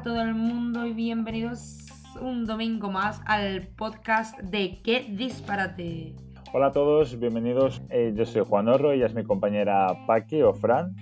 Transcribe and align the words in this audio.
a 0.00 0.02
todo 0.02 0.22
el 0.22 0.34
mundo 0.34 0.86
y 0.86 0.94
bienvenidos 0.94 1.76
un 2.22 2.46
domingo 2.46 2.90
más 2.90 3.20
al 3.26 3.66
podcast 3.76 4.38
de 4.38 4.80
Qué 4.82 5.06
disparate. 5.10 6.16
Hola 6.54 6.68
a 6.68 6.72
todos, 6.72 7.18
bienvenidos. 7.18 7.82
Eh, 7.90 8.14
yo 8.16 8.24
soy 8.24 8.42
Juan 8.48 8.68
Orro, 8.68 8.92
ella 8.92 9.04
es 9.04 9.14
mi 9.14 9.24
compañera 9.24 10.06
Paqui 10.06 10.40
o 10.40 10.54
Fran. 10.54 10.96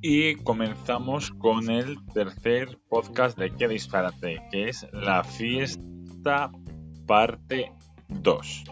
Y 0.00 0.34
comenzamos 0.34 1.30
con 1.30 1.70
el 1.70 2.04
tercer 2.12 2.76
podcast 2.88 3.38
de 3.38 3.54
Qué 3.54 3.68
disparate, 3.68 4.42
que 4.50 4.68
es 4.68 4.84
la 4.92 5.22
fiesta 5.22 6.50
parte 7.06 7.72
2. 8.08 8.64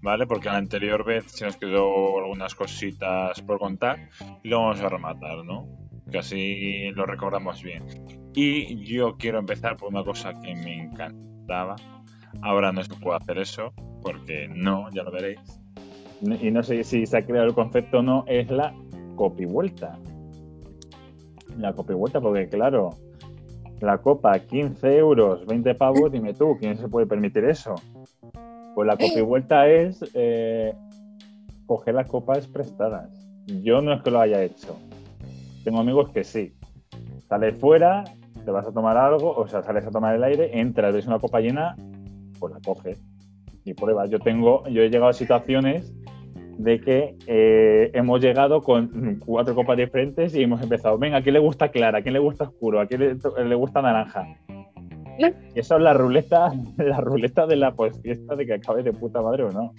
¿Vale? 0.00 0.26
Porque 0.26 0.48
la 0.48 0.56
anterior 0.56 1.04
vez 1.04 1.30
se 1.30 1.44
nos 1.44 1.58
quedó 1.58 2.20
algunas 2.20 2.54
cositas 2.54 3.38
por 3.42 3.58
contar 3.58 4.08
y 4.42 4.48
lo 4.48 4.60
vamos 4.60 4.80
a 4.80 4.88
rematar, 4.88 5.44
¿no? 5.44 5.83
Así 6.18 6.90
lo 6.90 7.06
recordamos 7.06 7.62
bien. 7.62 7.84
Y 8.34 8.84
yo 8.84 9.16
quiero 9.16 9.38
empezar 9.38 9.76
por 9.76 9.88
una 9.88 10.04
cosa 10.04 10.32
que 10.40 10.54
me 10.54 10.82
encantaba. 10.82 11.76
Ahora 12.42 12.72
no 12.72 12.82
se 12.82 12.94
puede 12.94 13.16
hacer 13.16 13.38
eso, 13.38 13.72
porque 14.02 14.48
no, 14.48 14.90
ya 14.90 15.02
lo 15.02 15.12
veréis. 15.12 15.40
Y 16.40 16.50
no 16.50 16.62
sé 16.62 16.82
si 16.84 17.06
se 17.06 17.18
ha 17.18 17.26
creado 17.26 17.46
el 17.46 17.54
concepto 17.54 17.98
o 17.98 18.02
no, 18.02 18.24
es 18.26 18.50
la 18.50 18.74
copivuelta. 19.16 19.98
La 21.58 21.72
copivuelta, 21.72 22.20
porque 22.20 22.48
claro, 22.48 22.90
la 23.80 23.98
copa 23.98 24.38
15 24.38 24.96
euros, 24.96 25.46
20 25.46 25.74
pavos, 25.74 26.10
dime 26.10 26.34
tú, 26.34 26.56
¿quién 26.58 26.76
se 26.76 26.88
puede 26.88 27.06
permitir 27.06 27.44
eso? 27.44 27.74
Pues 28.74 28.86
la 28.86 28.96
copivuelta 28.96 29.68
es 29.68 30.04
eh, 30.14 30.74
coger 31.66 31.94
las 31.94 32.08
copas 32.08 32.46
prestadas. 32.48 33.10
Yo 33.46 33.80
no 33.80 33.92
es 33.92 34.02
que 34.02 34.10
lo 34.10 34.20
haya 34.20 34.42
hecho. 34.42 34.76
Tengo 35.64 35.80
amigos 35.80 36.10
que 36.10 36.24
sí. 36.24 36.54
Sales 37.28 37.58
fuera, 37.58 38.04
te 38.44 38.50
vas 38.50 38.66
a 38.66 38.72
tomar 38.72 38.96
algo, 38.96 39.34
o 39.34 39.48
sea, 39.48 39.62
sales 39.62 39.86
a 39.86 39.90
tomar 39.90 40.14
el 40.14 40.22
aire, 40.22 40.60
entras, 40.60 40.94
ves 40.94 41.06
una 41.06 41.18
copa 41.18 41.40
llena, 41.40 41.74
pues 42.38 42.52
la 42.52 42.60
coges 42.60 43.00
y 43.64 43.74
pruebas. 43.74 44.10
Yo 44.10 44.18
tengo, 44.18 44.66
yo 44.68 44.82
he 44.82 44.90
llegado 44.90 45.08
a 45.08 45.14
situaciones 45.14 45.92
de 46.58 46.80
que 46.80 47.16
eh, 47.26 47.90
hemos 47.94 48.20
llegado 48.20 48.62
con 48.62 49.20
cuatro 49.24 49.54
copas 49.54 49.76
diferentes 49.76 50.34
y 50.34 50.42
hemos 50.42 50.62
empezado, 50.62 50.98
venga, 50.98 51.18
¿a 51.18 51.22
quién 51.22 51.32
le 51.32 51.40
gusta 51.40 51.70
clara? 51.70 51.98
¿A 51.98 52.02
quién 52.02 52.12
le 52.12 52.20
gusta 52.20 52.44
oscuro? 52.44 52.80
¿A 52.80 52.86
quién 52.86 53.00
le, 53.00 53.54
gusta 53.54 53.82
naranja? 53.82 54.26
Y 55.18 55.58
esa 55.58 55.76
es 55.76 55.82
la 55.82 55.94
ruleta, 55.94 56.52
la 56.76 57.00
ruleta 57.00 57.46
de 57.46 57.56
la 57.56 57.74
pues 57.74 58.00
fiesta 58.00 58.36
de 58.36 58.46
que 58.46 58.54
acabe 58.54 58.82
de 58.82 58.92
puta 58.92 59.22
madre 59.22 59.44
o 59.44 59.50
no. 59.50 59.72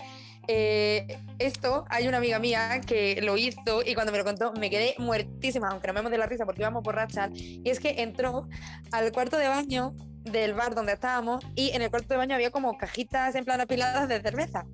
Eh, 0.48 1.18
esto, 1.40 1.86
hay 1.90 2.08
una 2.08 2.18
amiga 2.18 2.40
mía 2.40 2.82
que 2.86 3.20
lo 3.22 3.38
hizo 3.38 3.82
y 3.86 3.94
cuando 3.94 4.12
me 4.12 4.20
lo 4.20 4.24
contó 4.24 4.54
me 4.54 4.70
quedé 4.70 4.96
muertísima, 4.98 5.70
aunque 5.70 5.92
no 5.92 6.04
me 6.04 6.10
de 6.10 6.18
la 6.18 6.26
risa 6.28 6.46
porque 6.46 6.62
íbamos 6.62 6.84
borrachas. 6.84 7.32
Y 7.34 7.70
es 7.70 7.80
que 7.80 8.02
entró 8.02 8.48
al 8.92 9.12
cuarto 9.12 9.38
de 9.38 9.48
baño 9.48 9.94
del 10.24 10.54
bar 10.54 10.76
donde 10.76 10.94
estábamos 10.94 11.44
y 11.56 11.72
en 11.72 11.82
el 11.82 11.90
cuarto 11.90 12.10
de 12.10 12.18
baño 12.18 12.36
había 12.36 12.52
como 12.52 12.78
cajitas 12.78 13.36
en 13.36 13.46
plan 13.46 13.62
apiladas 13.62 14.08
de 14.08 14.22
cerveza. 14.22 14.66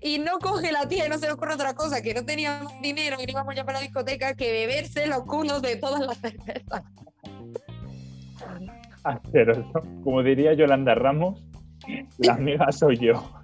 Y 0.00 0.18
no 0.18 0.38
coge 0.38 0.72
la 0.72 0.86
tía 0.86 1.06
y 1.06 1.08
no 1.08 1.18
se 1.18 1.26
le 1.26 1.32
ocurre 1.32 1.54
otra 1.54 1.74
cosa, 1.74 2.02
que 2.02 2.14
no 2.14 2.24
teníamos 2.24 2.72
dinero 2.80 3.16
y 3.20 3.26
no 3.26 3.32
íbamos 3.32 3.54
ya 3.54 3.64
para 3.64 3.78
la 3.78 3.84
discoteca 3.84 4.34
que 4.34 4.52
beberse 4.52 5.06
los 5.06 5.24
culos 5.24 5.62
de 5.62 5.76
todas 5.76 6.00
las 6.00 6.18
cervezas. 6.18 6.82
Asqueroso. 9.02 9.82
Como 10.04 10.22
diría 10.22 10.52
Yolanda 10.52 10.94
Ramos, 10.94 11.42
la 12.18 12.32
amiga 12.34 12.70
soy 12.72 12.98
yo. 12.98 13.35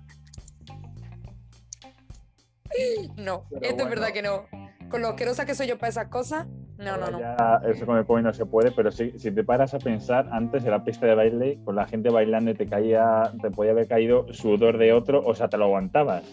No, 3.16 3.44
esto 3.60 3.84
es 3.84 3.90
verdad 3.90 4.12
que 4.12 4.22
no. 4.22 4.46
Con 4.88 5.02
lo 5.02 5.08
asquerosa 5.08 5.46
que 5.46 5.54
soy 5.54 5.68
yo 5.68 5.78
para 5.78 5.88
esas 5.88 6.08
cosas, 6.08 6.46
no, 6.78 6.96
no, 6.96 7.10
no. 7.10 7.18
eso 7.68 7.86
con 7.86 7.96
el 7.96 8.04
COVID 8.04 8.22
no 8.22 8.34
se 8.34 8.44
puede, 8.44 8.72
pero 8.72 8.90
si, 8.90 9.18
si 9.18 9.30
te 9.30 9.44
paras 9.44 9.72
a 9.72 9.78
pensar, 9.78 10.28
antes 10.32 10.64
en 10.64 10.70
la 10.70 10.84
pista 10.84 11.06
de 11.06 11.14
baile, 11.14 11.58
con 11.64 11.76
la 11.76 11.86
gente 11.86 12.10
bailando 12.10 12.50
y 12.50 12.54
te 12.54 12.66
caía, 12.66 13.32
te 13.40 13.50
podía 13.50 13.70
haber 13.70 13.86
caído 13.86 14.26
sudor 14.32 14.78
de 14.78 14.92
otro, 14.92 15.22
o 15.24 15.34
sea, 15.34 15.48
te 15.48 15.56
lo 15.56 15.66
aguantabas. 15.66 16.24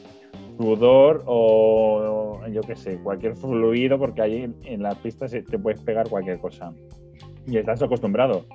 Sudor 0.58 1.24
o, 1.26 2.42
yo 2.48 2.62
qué 2.62 2.76
sé, 2.76 2.98
cualquier 3.00 3.36
fluido, 3.36 3.98
porque 3.98 4.22
ahí 4.22 4.54
en 4.64 4.84
la 4.84 4.96
pista 4.96 5.28
te 5.28 5.60
puedes 5.60 5.82
pegar 5.82 6.10
cualquier 6.10 6.40
cosa. 6.40 6.74
Y 7.46 7.58
estás 7.58 7.82
acostumbrado. 7.82 8.46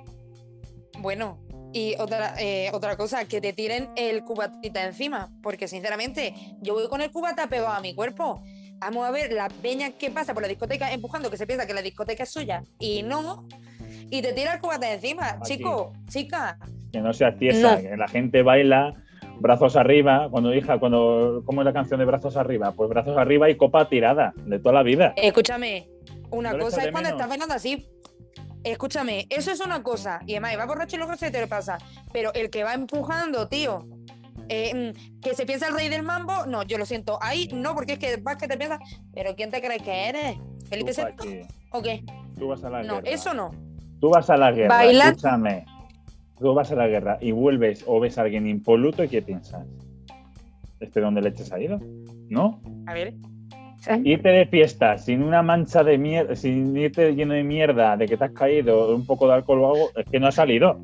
Bueno, 1.00 1.38
y 1.74 1.96
otra, 1.98 2.34
eh, 2.38 2.70
otra 2.72 2.96
cosa, 2.96 3.24
que 3.24 3.40
te 3.40 3.52
tiren 3.52 3.90
el 3.96 4.22
cubatita 4.22 4.84
encima, 4.84 5.30
porque 5.42 5.66
sinceramente 5.66 6.32
yo 6.62 6.74
voy 6.74 6.88
con 6.88 7.00
el 7.00 7.10
cubata 7.10 7.48
pegado 7.48 7.74
a 7.74 7.80
mi 7.80 7.94
cuerpo. 7.94 8.42
Vamos 8.78 9.04
a 9.06 9.10
ver 9.10 9.32
la 9.32 9.48
peña 9.48 9.90
que 9.90 10.10
pasa 10.10 10.32
por 10.32 10.42
la 10.42 10.48
discoteca 10.48 10.92
empujando, 10.92 11.30
que 11.30 11.36
se 11.36 11.48
piensa 11.48 11.66
que 11.66 11.74
la 11.74 11.82
discoteca 11.82 12.22
es 12.22 12.30
suya 12.30 12.62
y 12.78 13.02
no, 13.02 13.48
y 14.08 14.22
te 14.22 14.32
tira 14.32 14.54
el 14.54 14.60
cubata 14.60 14.90
encima. 14.92 15.40
Chico, 15.42 15.92
chica. 16.08 16.58
Que 16.92 17.00
no 17.00 17.12
seas 17.12 17.36
tiesa, 17.38 17.80
que 17.80 17.96
la 17.96 18.06
gente 18.06 18.42
baila 18.42 18.94
brazos 19.40 19.74
arriba, 19.74 20.28
cuando 20.30 20.54
hija, 20.54 20.78
cuando, 20.78 21.42
¿cómo 21.44 21.62
es 21.62 21.64
la 21.64 21.72
canción 21.72 21.98
de 21.98 22.06
brazos 22.06 22.36
arriba? 22.36 22.70
Pues 22.70 22.88
brazos 22.88 23.16
arriba 23.18 23.50
y 23.50 23.56
copa 23.56 23.88
tirada, 23.88 24.32
de 24.46 24.60
toda 24.60 24.76
la 24.76 24.82
vida. 24.84 25.12
Escúchame, 25.16 25.88
una 26.30 26.56
cosa 26.56 26.84
es 26.84 26.92
cuando 26.92 27.10
estás 27.10 27.28
bailando 27.28 27.54
así, 27.54 27.84
Escúchame, 28.64 29.26
eso 29.28 29.50
es 29.50 29.60
una 29.60 29.82
cosa. 29.82 30.20
Y 30.26 30.32
además, 30.32 30.58
va 30.58 30.66
borracho 30.66 30.96
y 30.96 30.98
luego 30.98 31.16
se 31.16 31.30
te 31.30 31.40
le 31.40 31.46
pasa. 31.46 31.78
Pero 32.12 32.32
el 32.32 32.48
que 32.50 32.64
va 32.64 32.72
empujando, 32.72 33.46
tío, 33.46 33.86
eh, 34.48 34.92
mm, 34.92 35.20
que 35.20 35.34
se 35.34 35.46
piensa 35.46 35.68
el 35.68 35.74
rey 35.74 35.88
del 35.88 36.02
mambo, 36.02 36.46
no, 36.46 36.62
yo 36.62 36.78
lo 36.78 36.86
siento. 36.86 37.18
Ahí 37.20 37.48
no, 37.52 37.74
porque 37.74 37.94
es 37.94 37.98
que 37.98 38.16
vas 38.16 38.36
que 38.36 38.48
te 38.48 38.56
piensas, 38.56 38.80
pero 39.12 39.34
¿quién 39.36 39.50
te 39.50 39.60
crees 39.60 39.82
que 39.82 40.08
eres? 40.08 40.36
¿Felipe 40.68 40.92
VI? 40.92 41.46
¿O 41.70 41.82
qué? 41.82 42.04
Tú 42.38 42.48
vas 42.48 42.64
a 42.64 42.70
la 42.70 42.82
guerra. 42.82 43.00
No, 43.00 43.00
eso 43.04 43.34
no. 43.34 43.50
Tú 44.00 44.10
vas 44.10 44.30
a 44.30 44.36
la 44.36 44.50
guerra. 44.50 44.84
Escúchame. 44.84 45.66
Tú 46.38 46.52
vas 46.52 46.70
a 46.72 46.74
la 46.74 46.88
guerra 46.88 47.18
y 47.20 47.32
vuelves 47.32 47.84
o 47.86 48.00
ves 48.00 48.18
a 48.18 48.22
alguien 48.22 48.46
impoluto 48.46 49.04
y 49.04 49.08
¿qué 49.08 49.22
piensas? 49.22 49.66
¿Este 50.80 51.00
dónde 51.00 51.22
le 51.22 51.28
eches 51.28 51.52
ha 51.52 51.60
ido? 51.60 51.80
¿No? 52.28 52.60
A 52.86 52.94
ver. 52.94 53.14
Irte 54.04 54.28
de 54.28 54.46
fiesta 54.46 54.98
sin 54.98 55.22
una 55.22 55.42
mancha 55.42 55.82
de 55.82 55.98
mierda, 55.98 56.34
sin 56.36 56.76
irte 56.76 57.14
lleno 57.14 57.34
de 57.34 57.42
mierda, 57.42 57.96
de 57.96 58.06
que 58.06 58.16
te 58.16 58.24
has 58.24 58.32
caído, 58.32 58.94
un 58.94 59.06
poco 59.06 59.26
de 59.28 59.34
alcohol 59.34 59.60
o 59.60 59.72
algo, 59.72 59.90
es 59.96 60.06
que 60.10 60.18
no 60.18 60.28
ha 60.28 60.32
salido. 60.32 60.78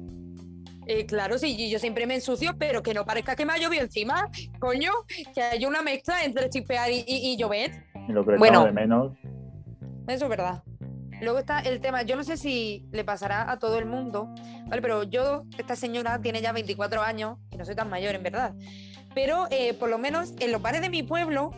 Eh, 0.86 1.06
claro, 1.06 1.38
sí, 1.38 1.70
yo 1.70 1.78
siempre 1.78 2.06
me 2.06 2.16
ensucio, 2.16 2.56
pero 2.58 2.82
que 2.82 2.94
no 2.94 3.06
parezca 3.06 3.36
que 3.36 3.46
me 3.46 3.52
ha 3.52 3.58
llovido 3.58 3.84
encima, 3.84 4.28
coño, 4.58 4.90
que 5.32 5.40
hay 5.40 5.64
una 5.64 5.82
mezcla 5.82 6.24
entre 6.24 6.50
chipear 6.50 6.90
y, 6.90 7.04
y, 7.06 7.36
llover. 7.36 7.84
Y 8.08 8.12
lo 8.12 8.26
que 8.26 8.36
bueno, 8.36 8.64
de 8.64 8.72
menos. 8.72 9.12
Eso 10.08 10.24
es 10.24 10.28
verdad. 10.28 10.64
Luego 11.20 11.38
está 11.38 11.60
el 11.60 11.80
tema, 11.80 12.02
yo 12.02 12.16
no 12.16 12.24
sé 12.24 12.36
si 12.36 12.86
le 12.90 13.04
pasará 13.04 13.50
a 13.50 13.58
todo 13.58 13.78
el 13.78 13.86
mundo, 13.86 14.34
¿vale? 14.66 14.82
Pero 14.82 15.04
yo, 15.04 15.44
esta 15.58 15.76
señora 15.76 16.20
tiene 16.20 16.40
ya 16.40 16.52
24 16.52 17.02
años, 17.02 17.38
y 17.52 17.56
no 17.56 17.64
soy 17.64 17.76
tan 17.76 17.88
mayor 17.88 18.14
en 18.14 18.22
verdad, 18.24 18.54
pero 19.14 19.46
eh, 19.50 19.74
por 19.74 19.90
lo 19.90 19.98
menos 19.98 20.34
en 20.40 20.50
los 20.50 20.60
bares 20.60 20.80
de 20.80 20.90
mi 20.90 21.02
pueblo, 21.02 21.52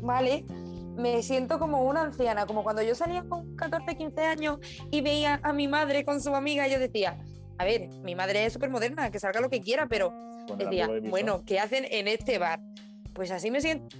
¿vale? 0.00 0.46
Me 0.96 1.22
siento 1.22 1.58
como 1.58 1.82
una 1.82 2.02
anciana, 2.02 2.46
como 2.46 2.62
cuando 2.62 2.82
yo 2.82 2.94
salía 2.94 3.24
con 3.24 3.56
14, 3.56 3.96
15 3.96 4.20
años 4.22 4.58
y 4.90 5.00
veía 5.00 5.40
a 5.42 5.52
mi 5.52 5.68
madre 5.68 6.04
con 6.04 6.20
su 6.20 6.34
amiga, 6.34 6.66
yo 6.68 6.78
decía, 6.78 7.18
a 7.58 7.64
ver, 7.64 7.88
mi 8.02 8.14
madre 8.14 8.44
es 8.44 8.52
súper 8.52 8.70
moderna, 8.70 9.10
que 9.10 9.18
salga 9.18 9.40
lo 9.40 9.50
que 9.50 9.60
quiera, 9.60 9.86
pero 9.86 10.12
decía, 10.56 10.88
bueno, 11.08 11.44
¿qué 11.44 11.60
hacen 11.60 11.86
en 11.90 12.08
este 12.08 12.38
bar? 12.38 12.60
Pues 13.14 13.30
así 13.30 13.50
me 13.50 13.60
siento. 13.60 13.96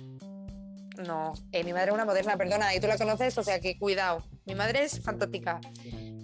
No, 1.06 1.32
eh, 1.52 1.64
mi 1.64 1.72
madre 1.72 1.88
es 1.88 1.94
una 1.94 2.04
moderna, 2.04 2.36
perdona, 2.36 2.74
y 2.74 2.80
tú 2.80 2.86
la 2.86 2.98
conoces, 2.98 3.36
o 3.38 3.42
sea 3.42 3.60
que 3.60 3.78
cuidado. 3.78 4.22
Mi 4.44 4.54
madre 4.54 4.84
es 4.84 5.00
fantástica. 5.02 5.60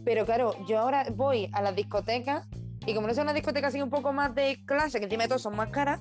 Pero 0.04 0.26
claro, 0.26 0.54
yo 0.66 0.78
ahora 0.78 1.06
voy 1.14 1.48
a 1.52 1.62
las 1.62 1.74
discotecas 1.74 2.46
y 2.86 2.94
como 2.94 3.06
no 3.06 3.12
es 3.12 3.18
una 3.18 3.32
discoteca 3.32 3.68
así 3.68 3.82
un 3.82 3.90
poco 3.90 4.12
más 4.12 4.34
de 4.34 4.58
clase, 4.64 4.98
que 4.98 5.04
encima 5.04 5.24
de 5.24 5.28
todo 5.28 5.38
son 5.38 5.56
más 5.56 5.70
caras, 5.70 6.00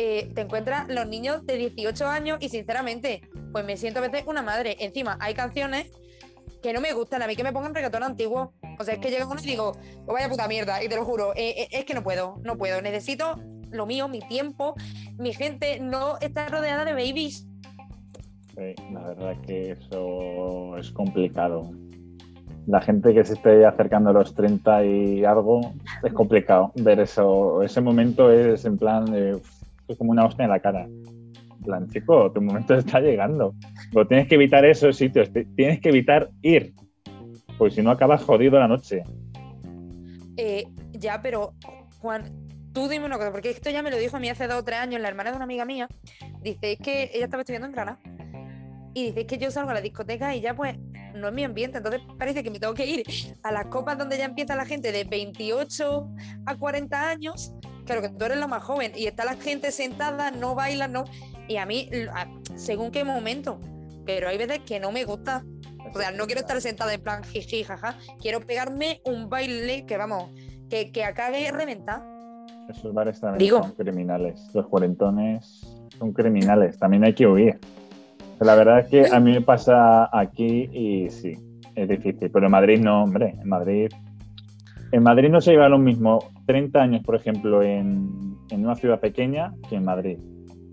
eh, 0.00 0.30
te 0.32 0.42
encuentras 0.42 0.86
los 0.88 1.08
niños 1.08 1.44
de 1.44 1.56
18 1.56 2.06
años 2.06 2.38
y 2.40 2.50
sinceramente, 2.50 3.20
pues 3.50 3.64
me 3.64 3.76
siento 3.76 3.98
a 3.98 4.02
veces 4.02 4.22
una 4.28 4.42
madre. 4.42 4.76
Encima, 4.78 5.18
hay 5.20 5.34
canciones 5.34 5.90
que 6.62 6.72
no 6.72 6.80
me 6.80 6.92
gustan, 6.92 7.20
a 7.20 7.26
mí 7.26 7.34
que 7.34 7.42
me 7.42 7.52
pongan 7.52 7.74
reggaetón 7.74 8.04
antiguo. 8.04 8.52
O 8.78 8.84
sea, 8.84 8.94
es 8.94 9.00
que 9.00 9.10
llega 9.10 9.26
uno 9.26 9.40
y 9.42 9.46
digo, 9.46 9.72
oh, 10.06 10.12
vaya 10.12 10.28
puta 10.28 10.46
mierda, 10.46 10.84
y 10.84 10.88
te 10.88 10.94
lo 10.94 11.04
juro, 11.04 11.32
eh, 11.34 11.62
eh, 11.62 11.68
es 11.72 11.84
que 11.84 11.94
no 11.94 12.04
puedo, 12.04 12.36
no 12.44 12.56
puedo. 12.56 12.80
Necesito 12.80 13.40
lo 13.72 13.86
mío, 13.86 14.06
mi 14.06 14.20
tiempo, 14.20 14.76
mi 15.18 15.32
gente 15.32 15.80
no 15.80 16.16
está 16.20 16.46
rodeada 16.46 16.84
de 16.84 16.92
babies. 16.92 17.48
Sí, 18.54 18.74
la 18.92 19.00
verdad 19.00 19.36
que 19.44 19.72
eso 19.72 20.76
es 20.76 20.92
complicado. 20.92 21.72
La 22.68 22.80
gente 22.80 23.12
que 23.14 23.24
se 23.24 23.32
esté 23.32 23.66
acercando 23.66 24.10
a 24.10 24.12
los 24.12 24.32
30 24.32 24.84
y 24.84 25.24
algo, 25.24 25.72
es 26.04 26.12
complicado 26.12 26.70
ver 26.76 27.00
eso. 27.00 27.64
Ese 27.64 27.80
momento 27.80 28.30
es 28.30 28.64
en 28.64 28.78
plan 28.78 29.04
de 29.06 29.40
es 29.88 29.98
como 29.98 30.12
una 30.12 30.26
hostia 30.26 30.44
en 30.44 30.50
la 30.50 30.60
cara. 30.60 30.84
En 30.84 31.64
plan, 31.64 31.88
chico, 31.88 32.30
tu 32.32 32.40
momento 32.40 32.74
está 32.78 33.00
llegando. 33.00 33.54
Pero 33.92 34.06
tienes 34.06 34.28
que 34.28 34.36
evitar 34.36 34.64
esos 34.64 34.96
sitios, 34.96 35.30
tienes 35.56 35.80
que 35.80 35.88
evitar 35.88 36.30
ir, 36.42 36.74
porque 37.56 37.74
si 37.74 37.82
no 37.82 37.90
acabas 37.90 38.22
jodido 38.22 38.58
la 38.58 38.68
noche. 38.68 39.02
Eh, 40.36 40.64
ya, 40.92 41.20
pero 41.20 41.54
Juan, 42.00 42.24
tú 42.72 42.88
dime 42.88 43.06
una 43.06 43.18
cosa, 43.18 43.32
porque 43.32 43.50
esto 43.50 43.70
ya 43.70 43.82
me 43.82 43.90
lo 43.90 43.96
dijo 43.96 44.16
a 44.16 44.20
mí 44.20 44.28
hace 44.28 44.46
dos 44.46 44.60
o 44.60 44.64
tres 44.64 44.78
años 44.78 45.00
la 45.00 45.08
hermana 45.08 45.30
de 45.30 45.36
una 45.36 45.44
amiga 45.44 45.64
mía. 45.64 45.88
Dice, 46.42 46.76
que 46.76 47.10
ella 47.12 47.24
estaba 47.24 47.40
estudiando 47.42 47.66
en 47.66 47.72
Granada. 47.72 47.98
Y 48.94 49.06
dice, 49.06 49.26
que 49.26 49.38
yo 49.38 49.50
salgo 49.50 49.70
a 49.70 49.74
la 49.74 49.80
discoteca 49.80 50.34
y 50.34 50.40
ya 50.40 50.54
pues 50.54 50.76
no 51.14 51.28
es 51.28 51.34
mi 51.34 51.44
ambiente, 51.44 51.78
entonces 51.78 52.00
parece 52.18 52.42
que 52.42 52.50
me 52.50 52.60
tengo 52.60 52.74
que 52.74 52.86
ir 52.86 53.02
a 53.42 53.52
las 53.52 53.66
copas 53.66 53.98
donde 53.98 54.18
ya 54.18 54.24
empieza 54.24 54.54
la 54.56 54.64
gente 54.64 54.92
de 54.92 55.04
28 55.04 56.08
a 56.46 56.56
40 56.56 57.10
años, 57.10 57.54
claro 57.88 58.02
que 58.02 58.10
tú 58.10 58.24
eres 58.26 58.38
lo 58.38 58.48
más 58.48 58.62
joven, 58.62 58.92
y 58.94 59.06
está 59.06 59.24
la 59.24 59.34
gente 59.34 59.72
sentada, 59.72 60.30
no 60.30 60.54
baila, 60.54 60.88
no, 60.88 61.04
y 61.48 61.56
a 61.56 61.64
mí, 61.64 61.88
según 62.54 62.90
qué 62.90 63.02
momento, 63.02 63.58
pero 64.04 64.28
hay 64.28 64.36
veces 64.36 64.60
que 64.60 64.78
no 64.78 64.92
me 64.92 65.04
gusta, 65.04 65.42
o 65.92 65.98
sea, 65.98 66.10
no 66.10 66.26
quiero 66.26 66.42
estar 66.42 66.60
sentada 66.60 66.92
en 66.92 67.02
plan 67.02 67.24
jiji, 67.24 67.64
jaja, 67.64 67.96
quiero 68.20 68.40
pegarme 68.40 69.00
un 69.04 69.30
baile 69.30 69.86
que 69.86 69.96
vamos, 69.96 70.30
que, 70.68 70.92
que 70.92 71.02
acabe 71.02 71.50
reventar. 71.50 72.02
Esos 72.68 72.92
bares 72.92 73.20
también 73.20 73.50
son 73.50 73.72
criminales, 73.72 74.50
los 74.52 74.66
cuarentones 74.66 75.66
son 75.98 76.12
criminales, 76.12 76.78
también 76.78 77.04
hay 77.04 77.14
que 77.14 77.26
huir. 77.26 77.58
La 78.40 78.54
verdad 78.54 78.80
es 78.80 78.88
que 78.88 79.06
a 79.10 79.18
mí 79.18 79.32
me 79.32 79.40
pasa 79.40 80.10
aquí 80.12 80.68
y 80.72 81.08
sí, 81.08 81.38
es 81.74 81.88
difícil, 81.88 82.30
pero 82.30 82.44
en 82.44 82.52
Madrid 82.52 82.80
no, 82.80 83.02
hombre, 83.02 83.34
en 83.40 83.48
Madrid... 83.48 83.90
En 84.90 85.02
Madrid 85.02 85.28
no 85.28 85.40
se 85.40 85.50
lleva 85.52 85.68
lo 85.68 85.78
mismo 85.78 86.18
30 86.46 86.80
años, 86.80 87.04
por 87.04 87.14
ejemplo, 87.14 87.62
en, 87.62 88.38
en 88.50 88.64
una 88.64 88.74
ciudad 88.74 89.00
pequeña 89.00 89.52
que 89.68 89.76
en 89.76 89.84
Madrid. 89.84 90.18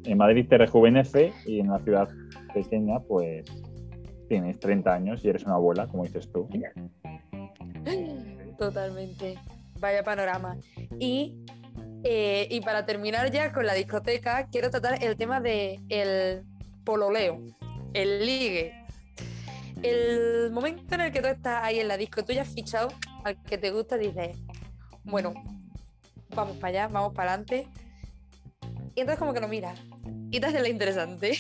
En 0.06 0.18
Madrid 0.18 0.46
te 0.48 0.58
rejuvenece 0.58 1.34
y 1.46 1.60
en 1.60 1.70
una 1.70 1.80
ciudad 1.80 2.08
pequeña, 2.54 3.00
pues 3.02 3.44
tienes 4.30 4.60
30 4.60 4.94
años 4.94 5.24
y 5.24 5.30
eres 5.30 5.44
una 5.44 5.56
abuela, 5.56 5.88
como 5.88 6.04
dices 6.04 6.32
tú. 6.32 6.48
Totalmente. 8.58 9.36
Vaya 9.80 10.04
panorama. 10.04 10.58
Y, 11.00 11.38
eh, 12.04 12.48
y 12.50 12.62
para 12.62 12.86
terminar 12.86 13.32
ya 13.32 13.52
con 13.52 13.66
la 13.66 13.74
discoteca, 13.74 14.48
quiero 14.48 14.70
tratar 14.70 15.04
el 15.04 15.18
tema 15.18 15.42
del 15.42 15.82
el 15.90 16.44
pololeo, 16.86 17.42
el 17.94 18.26
ligue. 18.26 18.74
El 19.84 20.52
momento 20.52 20.96
en 20.96 21.02
el 21.02 21.12
que 21.12 21.22
tú 21.22 21.28
estás 21.28 21.64
ahí 21.64 21.80
en 21.80 21.90
la 21.90 21.98
disco, 21.98 22.24
tú 22.24 22.32
ya 22.32 22.44
has 22.44 22.54
fichado 22.54 22.88
al 23.25 23.42
que 23.42 23.57
te 23.57 23.72
gusta, 23.72 23.98
dices, 23.98 24.38
bueno, 25.04 25.33
vamos 26.36 26.57
para 26.57 26.68
allá, 26.68 26.88
vamos 26.88 27.13
para 27.13 27.33
adelante. 27.33 27.68
Y 28.94 29.01
entonces 29.01 29.19
como 29.19 29.33
que 29.33 29.39
lo 29.39 29.48
miras 29.48 29.80
y 30.31 30.39
te 30.39 30.45
hace 30.45 30.62
la 30.62 30.69
interesante. 30.69 31.38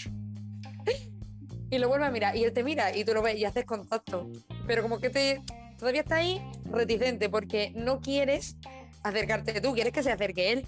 y 1.69 1.77
lo 1.77 1.87
vuelve 1.87 2.05
a 2.05 2.11
mirar 2.11 2.35
y 2.35 2.43
él 2.43 2.53
te 2.53 2.63
mira 2.63 2.95
y 2.95 3.05
tú 3.05 3.13
lo 3.13 3.21
ves 3.21 3.37
y 3.37 3.45
haces 3.45 3.65
contacto. 3.65 4.27
Pero 4.65 4.81
como 4.81 4.99
que 4.99 5.09
te 5.09 5.41
todavía 5.77 6.01
está 6.01 6.15
ahí 6.15 6.41
reticente 6.65 7.29
porque 7.29 7.71
no 7.75 8.01
quieres 8.01 8.57
acercarte 9.03 9.61
tú, 9.61 9.73
quieres 9.73 9.93
que 9.93 10.01
se 10.01 10.11
acerque 10.11 10.53
él. 10.53 10.67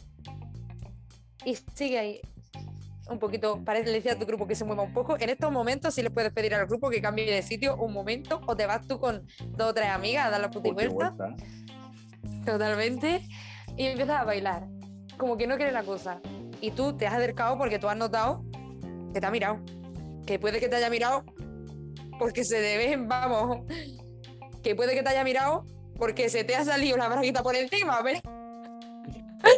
Y 1.46 1.58
sigue 1.76 1.98
ahí 1.98 2.22
un 3.10 3.20
poquito, 3.20 3.64
parece, 3.64 3.88
le 3.88 3.94
decía 3.94 4.14
a 4.14 4.20
tu 4.20 4.26
grupo 4.26 4.48
que 4.48 4.56
se 4.56 4.66
mueva 4.66 4.84
un 4.84 4.94
poco. 4.94 5.18
En 5.20 5.30
estos 5.30 5.52
momentos 5.52 5.94
sí 5.94 6.02
les 6.02 6.12
puedes 6.12 6.32
pedir 6.32 6.54
al 6.54 6.66
grupo 6.68 6.90
que 6.90 7.02
cambie 7.02 7.26
de 7.32 7.42
sitio 7.42 7.76
un 7.78 7.94
momento 7.94 8.42
o 8.46 8.56
te 8.56 8.66
vas 8.66 8.88
tú 8.88 9.00
con 9.00 9.26
dos 9.50 9.70
o 9.70 9.74
tres 9.74 9.90
amigas 9.90 10.28
a 10.28 10.30
dar 10.30 10.42
la 10.42 10.50
puta 10.50 10.72
vuelta. 10.72 11.16
Totalmente. 12.46 13.28
Y 13.76 13.86
empiezas 13.86 14.22
a 14.22 14.24
bailar. 14.24 14.68
Como 15.18 15.38
que 15.38 15.48
no 15.48 15.58
quiere 15.58 15.72
la 15.72 15.84
cosa. 15.84 16.22
Y 16.62 16.72
tú 16.72 16.96
te 16.96 17.08
has 17.08 17.14
acercado 17.14 17.58
porque 17.58 17.80
tú 17.80 17.88
has 17.88 17.98
notado 17.98 18.44
que 19.14 19.20
te 19.20 19.26
ha 19.26 19.32
mirado. 19.32 19.60
Que 20.26 20.40
puede 20.40 20.60
que 20.60 20.70
te 20.70 20.76
haya 20.76 20.90
mirado 20.90 21.24
porque 22.20 22.44
se 22.44 22.60
deben, 22.60 23.08
vamos. 23.08 23.66
Que 24.64 24.76
puede 24.76 24.96
que 24.96 25.04
te 25.04 25.10
haya 25.10 25.24
mirado 25.24 25.66
porque 25.98 26.30
se 26.30 26.44
te 26.44 26.56
ha 26.56 26.64
salido 26.64 26.98
la 26.98 27.08
braguita 27.10 27.44
por 27.44 27.56
encima, 27.56 28.02
¿ves? 28.02 28.22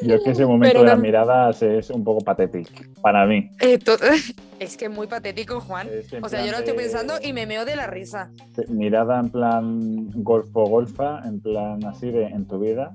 Yo 0.02 0.16
es 0.16 0.24
que 0.24 0.32
ese 0.32 0.46
momento 0.46 0.80
de 0.80 0.86
las 0.86 1.00
miradas 1.00 1.62
es 1.62 1.90
un 1.90 2.04
poco 2.04 2.24
patético 2.24 2.72
para 3.02 3.26
mí. 3.26 3.50
es 4.60 4.78
que 4.78 4.86
es 4.86 4.92
muy 4.92 5.08
patético, 5.08 5.60
Juan. 5.60 5.88
O 6.22 6.30
sea, 6.30 6.46
yo 6.46 6.52
lo 6.52 6.60
estoy 6.60 6.76
pensando 6.76 7.14
y 7.22 7.34
me 7.34 7.46
meo 7.46 7.66
de 7.66 7.76
la 7.76 7.88
risa. 7.88 8.32
Mirada 8.68 9.20
en 9.20 9.30
plan 9.30 10.10
golfo 10.24 10.66
golfa, 10.66 11.22
en 11.26 11.42
plan 11.42 11.84
así 11.86 12.12
de 12.12 12.26
en 12.26 12.46
tu 12.46 12.60
vida. 12.60 12.92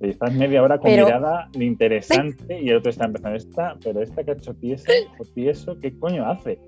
Y 0.00 0.10
estás 0.10 0.32
media 0.32 0.62
hora 0.62 0.78
con 0.78 0.90
mirada 0.90 1.48
interesante 1.54 2.60
y 2.60 2.68
el 2.68 2.76
otro 2.76 2.90
está 2.90 3.06
empezando 3.06 3.36
esta, 3.36 3.76
pero 3.82 4.00
esta 4.00 4.22
que 4.22 4.30
ha 4.30 4.34
hecho 4.34 4.54
tieso, 4.54 5.80
¿qué 5.80 5.98
coño 5.98 6.28
hace? 6.30 6.60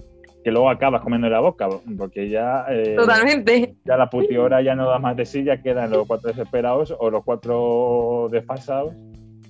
Que 0.43 0.51
luego 0.51 0.69
acabas 0.69 1.03
comiendo 1.03 1.29
la 1.29 1.39
boca, 1.39 1.69
porque 1.97 2.29
ya. 2.29 2.65
Eh, 2.71 2.97
Totalmente. 2.97 3.77
Ya 3.85 3.97
la 3.97 4.11
putiora 4.11 4.62
ya 4.62 4.75
no 4.75 4.89
da 4.89 4.99
más 4.99 5.17
de 5.17 5.27
sí, 5.27 5.45
ya 5.45 5.62
quedan 5.62 5.91
los 5.91 6.09
cuatro 6.09 6.31
desesperados 6.31 6.93
o 6.99 7.11
los 7.11 7.23
cuatro 7.23 8.29
desfasados 8.33 8.95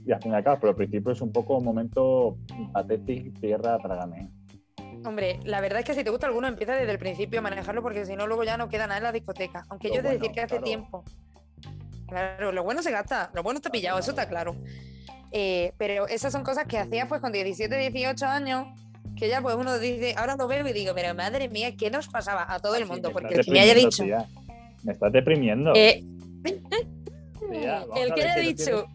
y 0.06 0.12
al 0.12 0.22
fin 0.22 0.32
y 0.32 0.34
al 0.34 0.44
cabo, 0.44 0.58
pero 0.60 0.70
al 0.70 0.76
principio 0.76 1.12
es 1.12 1.20
un 1.20 1.32
poco 1.32 1.58
un 1.58 1.64
momento 1.64 2.36
patético, 2.72 3.38
tierra, 3.40 3.78
trágame. 3.78 4.30
Hombre, 5.04 5.40
la 5.44 5.60
verdad 5.60 5.80
es 5.80 5.86
que 5.86 5.94
si 5.94 6.04
te 6.04 6.10
gusta 6.10 6.26
alguno, 6.26 6.46
empieza 6.46 6.74
desde 6.74 6.92
el 6.92 6.98
principio 6.98 7.38
a 7.38 7.42
manejarlo 7.42 7.82
porque 7.82 8.04
si 8.04 8.16
no, 8.16 8.26
luego 8.26 8.44
ya 8.44 8.56
no 8.56 8.68
queda 8.68 8.86
nada 8.86 8.98
en 8.98 9.04
la 9.04 9.12
discoteca. 9.12 9.64
Aunque 9.70 9.88
yo 9.88 9.96
he 9.96 10.02
de 10.02 10.12
decir 10.12 10.30
que 10.30 10.42
hace 10.42 10.60
tiempo. 10.60 11.04
Claro, 12.06 12.52
lo 12.52 12.64
bueno 12.64 12.82
se 12.82 12.90
gasta, 12.90 13.30
lo 13.34 13.42
bueno 13.42 13.58
está 13.58 13.70
pillado, 13.70 13.98
eso 13.98 14.10
está 14.10 14.28
claro. 14.28 14.56
Eh, 15.32 15.72
pero 15.78 16.08
esas 16.08 16.32
son 16.32 16.42
cosas 16.42 16.66
que 16.66 16.76
hacía 16.76 17.06
pues 17.06 17.20
con 17.20 17.32
17, 17.32 17.74
18 17.76 18.26
años, 18.26 18.66
que 19.16 19.28
ya 19.28 19.40
pues 19.40 19.54
uno 19.54 19.78
dice, 19.78 20.14
ahora 20.16 20.36
lo 20.36 20.48
veo 20.48 20.66
y 20.66 20.72
digo, 20.72 20.92
pero 20.94 21.14
madre 21.14 21.48
mía, 21.48 21.76
¿qué 21.76 21.90
nos 21.90 22.08
pasaba 22.08 22.52
a 22.52 22.58
todo 22.58 22.74
el 22.74 22.86
mundo? 22.86 23.10
porque 23.12 23.34
el 23.34 23.44
que 23.44 23.50
me 23.52 23.60
haya 23.60 23.74
dicho. 23.74 24.04
Me 24.82 24.92
estás 24.92 25.12
deprimiendo. 25.12 25.72
Eh, 25.74 26.02
el 27.96 28.14
que 28.14 28.22
haya 28.22 28.36
dicho, 28.40 28.88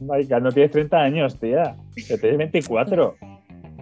No 0.00 0.52
tienes 0.52 0.70
30 0.70 0.96
años, 0.96 1.38
tía. 1.38 1.76
Que 1.94 2.18
tienes 2.18 2.38
24. 2.38 3.16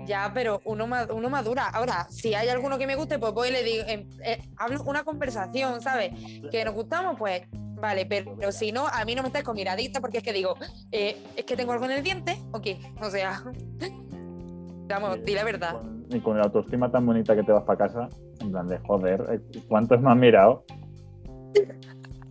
Ya, 0.05 0.32
pero 0.35 0.61
uno, 0.64 0.88
uno 1.14 1.31
madura. 1.31 1.69
Ahora, 1.69 2.09
si 2.11 2.35
hay 2.35 2.49
alguno 2.49 2.76
que 2.76 2.88
me 2.88 2.97
guste, 2.97 3.20
pues 3.20 3.32
voy 3.32 3.50
y 3.50 3.53
le 3.53 3.62
digo, 3.62 3.85
em, 3.87 4.09
eh, 4.25 4.41
hablo 4.56 4.82
una 4.85 5.05
conversación, 5.05 5.81
¿sabes? 5.81 6.12
Que 6.50 6.64
nos 6.64 6.75
gustamos, 6.75 7.17
pues 7.17 7.43
vale, 7.82 8.06
pero, 8.06 8.53
si 8.53 8.73
no, 8.73 8.87
a 8.87 9.05
mí 9.05 9.14
no 9.14 9.23
me 9.23 9.29
estés 9.29 9.43
con 9.43 9.56
miradita 9.56 10.00
porque 10.00 10.19
es 10.19 10.25
que 10.25 10.32
digo, 10.32 10.55
eh, 10.93 11.17
es 11.37 11.44
que 11.44 11.56
tengo 11.56 11.73
algo 11.73 11.85
en 11.85 11.93
el 11.93 12.03
diente, 12.03 12.37
¿o 12.53 12.61
qué? 12.61 12.79
O 13.00 13.11
sea, 13.11 13.43
vamos, 14.88 15.23
di 15.25 15.35
la 15.35 15.44
verdad. 15.44 15.81
y 16.09 16.20
con 16.20 16.37
la 16.37 16.44
autoestima 16.44 16.91
tan 16.91 17.05
bonita 17.06 17.35
que 17.35 17.43
te 17.43 17.53
vas 17.53 17.64
para 17.64 17.88
casa, 17.88 18.09
en 18.41 18.53
plan 18.53 18.69
de 18.69 18.79
joder, 18.79 19.25
eh, 19.31 19.61
¿cuántos 19.69 20.00
me 20.00 20.11
han 20.11 20.20
mirado? 20.20 20.64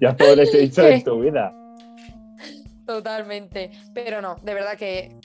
Ya 0.01 0.16
todo 0.16 0.36
les 0.36 0.51
he 0.56 0.62
dicho 0.62 0.81
en 0.81 1.04
tu 1.04 1.22
vida. 1.22 1.54
Totalmente. 2.92 3.72
Pero 3.94 4.22
no, 4.22 4.36
de 4.44 4.54
verdad 4.54 4.78
que 4.78 5.16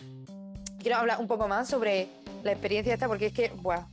quiero 0.79 0.99
hablar 0.99 1.19
un 1.19 1.27
poco 1.27 1.49
más 1.49 1.69
sobre 1.69 2.09
la 2.45 2.53
experiencia 2.53 2.95
esta, 2.95 3.09
porque 3.09 3.27
es 3.27 3.33
que, 3.33 3.49
buah, 3.49 3.87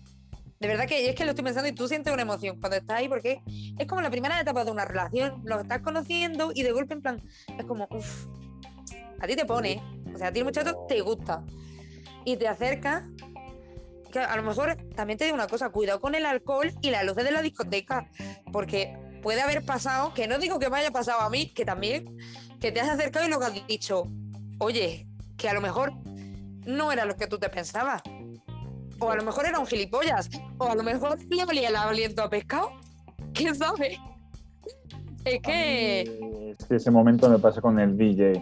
de 0.59 0.67
verdad 0.67 0.87
que 0.87 1.09
es 1.09 1.15
que 1.15 1.25
lo 1.25 1.31
estoy 1.31 1.43
pensando 1.43 1.67
y 1.67 1.71
tú 1.71 1.87
sientes 1.87 2.13
una 2.13 2.21
emoción 2.21 2.59
cuando 2.59 2.77
estás 2.77 2.99
ahí, 2.99 3.09
porque 3.09 3.41
es 3.79 3.87
como 3.87 4.01
la 4.01 4.11
primera 4.11 4.39
etapa 4.39 4.63
de 4.63 4.69
una 4.69 4.85
relación, 4.85 5.41
lo 5.43 5.59
estás 5.59 5.81
conociendo 5.81 6.51
y 6.53 6.61
de 6.61 6.71
golpe 6.71 6.93
en 6.93 7.01
plan, 7.01 7.21
es 7.57 7.65
como, 7.65 7.87
uff, 7.89 8.27
a 9.19 9.25
ti 9.25 9.35
te 9.35 9.45
pone, 9.45 9.81
o 10.13 10.17
sea, 10.19 10.27
a 10.27 10.31
ti 10.31 10.39
el 10.39 10.45
muchacho 10.45 10.85
te 10.87 11.01
gusta 11.01 11.43
y 12.25 12.37
te 12.37 12.47
acerca. 12.47 13.09
Que 14.11 14.19
a 14.19 14.35
lo 14.35 14.43
mejor 14.43 14.77
también 14.95 15.17
te 15.17 15.25
digo 15.25 15.33
una 15.33 15.47
cosa, 15.47 15.69
cuidado 15.69 15.99
con 15.99 16.13
el 16.13 16.27
alcohol 16.27 16.71
y 16.83 16.91
las 16.91 17.03
luces 17.03 17.23
de 17.23 17.31
la 17.31 17.41
discoteca, 17.41 18.07
porque 18.51 18.95
puede 19.23 19.41
haber 19.41 19.65
pasado, 19.65 20.13
que 20.13 20.27
no 20.27 20.37
digo 20.37 20.59
que 20.59 20.69
me 20.69 20.77
haya 20.77 20.91
pasado 20.91 21.21
a 21.21 21.29
mí, 21.31 21.47
que 21.47 21.65
también, 21.65 22.15
que 22.63 22.71
te 22.71 22.79
has 22.79 22.91
acercado 22.91 23.27
y 23.27 23.29
lo 23.29 23.39
que 23.39 23.45
has 23.45 23.67
dicho, 23.67 24.07
oye, 24.59 25.05
que 25.35 25.49
a 25.49 25.53
lo 25.53 25.59
mejor 25.59 25.91
no 26.65 26.93
era 26.93 27.03
lo 27.03 27.17
que 27.17 27.27
tú 27.27 27.37
te 27.37 27.49
pensabas. 27.49 28.01
O 28.99 29.11
a 29.11 29.17
lo 29.17 29.23
mejor 29.23 29.45
era 29.45 29.59
un 29.59 29.67
gilipollas. 29.67 30.29
O 30.57 30.71
a 30.71 30.75
lo 30.75 30.81
mejor 30.81 31.17
le 31.29 31.43
olía 31.43 31.67
el 31.67 31.75
aliento 31.75 32.23
a 32.23 32.29
pescado. 32.29 32.71
¿Quién 33.33 33.53
sabe? 33.53 33.97
Es 35.25 35.41
que... 35.41 36.55
Es 36.57 36.65
que 36.65 36.75
ese 36.75 36.89
momento 36.89 37.29
me 37.29 37.37
pasa 37.37 37.59
con 37.59 37.81
el 37.81 37.97
DJ. 37.97 38.41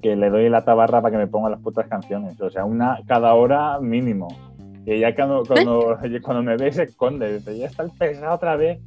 Que 0.00 0.16
le 0.16 0.30
doy 0.30 0.48
la 0.48 0.64
tabarra 0.64 1.02
para 1.02 1.12
que 1.12 1.18
me 1.18 1.26
ponga 1.26 1.50
las 1.50 1.60
putas 1.60 1.88
canciones. 1.88 2.40
O 2.40 2.48
sea, 2.48 2.64
una 2.64 3.00
cada 3.06 3.34
hora 3.34 3.78
mínimo. 3.80 4.28
Y 4.86 5.00
ya 5.00 5.14
cuando, 5.14 5.42
cuando, 5.44 5.98
cuando 6.22 6.42
me 6.42 6.56
ve 6.56 6.72
se 6.72 6.84
esconde. 6.84 7.34
Dice, 7.34 7.58
ya 7.58 7.66
está 7.66 7.82
el 7.82 7.90
pesado 7.90 8.34
otra 8.34 8.56
vez. 8.56 8.80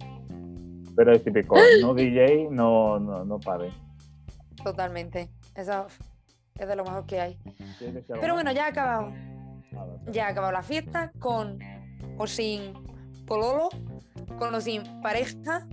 Pero 0.95 1.11
es 1.11 1.23
típico, 1.23 1.55
no 1.81 1.93
DJ, 1.93 2.47
no, 2.49 2.99
no, 2.99 3.23
no 3.23 3.39
pare. 3.39 3.69
Totalmente. 4.63 5.29
Eso 5.55 5.87
es 6.59 6.67
de 6.67 6.75
lo 6.75 6.83
mejor 6.83 7.05
que 7.05 7.19
hay. 7.19 7.37
Pero 8.07 8.33
bueno, 8.33 8.51
ya 8.51 8.65
ha 8.65 8.69
acabado. 8.69 9.13
Ya 10.11 10.27
ha 10.27 10.29
acabado 10.29 10.51
la 10.51 10.63
fiesta 10.63 11.11
con 11.19 11.59
o 12.17 12.27
sin 12.27 12.73
pololo, 13.25 13.69
con 14.37 14.53
o 14.53 14.61
sin 14.61 14.83
pareja. 15.01 15.67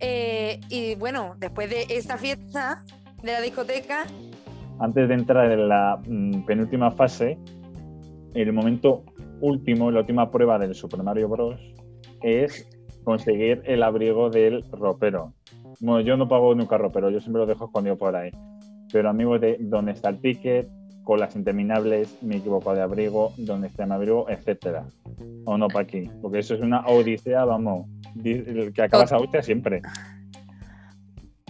Eh, 0.00 0.60
y 0.68 0.94
bueno, 0.94 1.34
después 1.38 1.68
de 1.68 1.86
esta 1.88 2.16
fiesta 2.18 2.84
de 3.22 3.32
la 3.32 3.40
discoteca. 3.40 4.06
Antes 4.78 5.08
de 5.08 5.14
entrar 5.14 5.50
en 5.50 5.68
la 5.68 6.00
mm, 6.06 6.44
penúltima 6.46 6.92
fase, 6.92 7.36
el 8.34 8.52
momento 8.52 9.02
último, 9.40 9.90
la 9.90 10.00
última 10.00 10.30
prueba 10.30 10.58
del 10.58 10.74
Super 10.74 11.02
Mario 11.02 11.28
Bros. 11.28 11.60
es 12.22 12.68
conseguir 13.04 13.62
el 13.64 13.82
abrigo 13.82 14.30
del 14.30 14.64
ropero. 14.70 15.32
Bueno, 15.80 16.00
yo 16.00 16.16
no 16.16 16.28
pago 16.28 16.54
nunca 16.54 16.78
ropero, 16.78 17.10
yo 17.10 17.20
siempre 17.20 17.40
lo 17.40 17.46
dejo 17.46 17.66
escondido 17.66 17.96
por 17.96 18.14
ahí. 18.16 18.30
Pero 18.92 19.10
amigos, 19.10 19.40
de 19.40 19.58
dónde 19.60 19.92
está 19.92 20.08
el 20.08 20.20
ticket, 20.20 20.68
con 21.08 21.20
las 21.20 21.36
interminables, 21.36 22.22
me 22.22 22.36
equivoco 22.36 22.74
de 22.74 22.82
abrigo, 22.82 23.32
dónde 23.38 23.68
está 23.68 23.86
mi 23.86 23.94
abrigo, 23.94 24.28
etcétera. 24.28 24.84
¿O 25.46 25.56
no, 25.56 25.68
Paqui? 25.68 26.10
Porque 26.20 26.40
eso 26.40 26.54
es 26.54 26.60
una 26.60 26.86
odisea, 26.86 27.46
vamos, 27.46 27.86
que 28.22 28.82
acabas 28.82 29.10
a 29.12 29.16
hostia 29.16 29.42
siempre. 29.42 29.80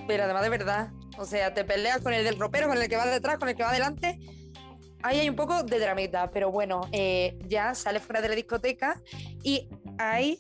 Pero 0.07 0.23
además 0.23 0.43
de 0.43 0.49
verdad, 0.49 0.91
o 1.19 1.25
sea, 1.25 1.55
te 1.55 1.65
peleas 1.65 2.01
con 2.03 2.13
el 2.13 2.25
del 2.25 2.39
ropero, 2.39 2.69
con 2.69 2.79
el 2.79 2.89
que 2.89 2.97
va 2.97 3.07
detrás, 3.07 3.39
con 3.39 3.49
el 3.49 3.57
que 3.57 3.65
va 3.65 3.71
adelante. 3.71 4.21
Ahí 5.03 5.19
hay 5.19 5.29
un 5.29 5.35
poco 5.35 5.65
de 5.65 5.79
dramita, 5.81 6.31
pero 6.31 6.53
bueno, 6.53 6.83
eh, 6.93 7.37
ya 7.49 7.75
sales 7.75 8.03
fuera 8.03 8.21
de 8.21 8.29
la 8.29 8.35
discoteca 8.37 9.01
y 9.43 9.69
hay 9.99 10.39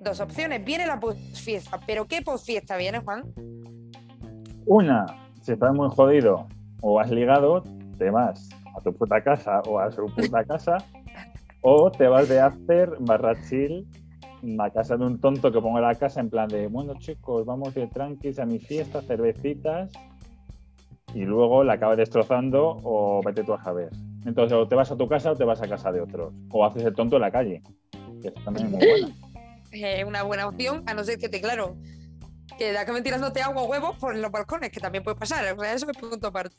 dos 0.00 0.20
opciones. 0.20 0.64
Viene 0.64 0.86
la 0.86 0.98
posfiesta, 0.98 1.80
pero 1.86 2.06
¿qué 2.06 2.22
posfiesta 2.22 2.76
viene, 2.76 3.00
Juan? 3.00 3.24
Una, 4.66 5.06
si 5.42 5.52
estás 5.52 5.74
muy 5.74 5.88
jodido 5.90 6.46
o 6.82 7.00
has 7.00 7.10
ligado, 7.10 7.62
te 7.98 8.10
vas 8.10 8.48
a 8.76 8.80
tu 8.80 8.92
puta 8.92 9.22
casa 9.22 9.60
o 9.66 9.78
a 9.78 9.90
su 9.90 10.06
puta 10.06 10.44
casa, 10.46 10.78
o 11.62 11.90
te 11.90 12.06
vas 12.06 12.28
de 12.28 12.40
after 12.40 12.96
barra 13.00 13.34
chill 13.48 13.86
a 14.60 14.70
casa 14.70 14.96
de 14.96 15.04
un 15.04 15.20
tonto 15.20 15.50
que 15.50 15.60
ponga 15.60 15.80
la 15.80 15.94
casa 15.94 16.20
en 16.20 16.30
plan 16.30 16.48
de, 16.48 16.68
bueno 16.68 16.94
chicos, 16.98 17.44
vamos 17.44 17.74
de 17.74 17.88
tranquis 17.88 18.38
a 18.38 18.46
mi 18.46 18.58
fiesta, 18.58 19.02
cervecitas, 19.02 19.90
y 21.14 21.20
luego 21.20 21.64
la 21.64 21.74
acabas 21.74 21.96
destrozando 21.96 22.78
o 22.82 23.20
vete 23.24 23.42
tú 23.42 23.54
a 23.54 23.62
saber. 23.62 23.90
Entonces, 24.26 24.56
o 24.56 24.68
te 24.68 24.74
vas 24.74 24.90
a 24.90 24.96
tu 24.96 25.08
casa 25.08 25.32
o 25.32 25.36
te 25.36 25.44
vas 25.44 25.62
a 25.62 25.68
casa 25.68 25.90
de 25.90 26.00
otros, 26.00 26.32
o 26.50 26.64
haces 26.64 26.84
el 26.84 26.94
tonto 26.94 27.16
en 27.16 27.22
la 27.22 27.30
calle, 27.30 27.62
que 28.20 28.28
eso 28.28 28.40
también 28.44 28.66
es 28.66 28.72
muy 28.72 28.86
bueno. 28.86 29.27
Es 29.70 30.04
una 30.04 30.22
buena 30.22 30.46
opción, 30.46 30.82
a 30.86 30.94
no 30.94 31.04
ser 31.04 31.18
que 31.18 31.28
te, 31.28 31.40
claro, 31.40 31.76
que 32.58 32.72
de 32.72 32.78
acaben 32.78 33.02
tirándote 33.02 33.42
agua 33.42 33.64
huevos 33.64 33.96
por 33.98 34.16
los 34.16 34.30
balcones, 34.30 34.70
que 34.70 34.80
también 34.80 35.04
puede 35.04 35.16
pasar, 35.16 35.52
o 35.52 35.60
sea, 35.60 35.74
eso 35.74 35.90
es 35.90 35.96
punto 35.96 36.26
aparte. 36.26 36.56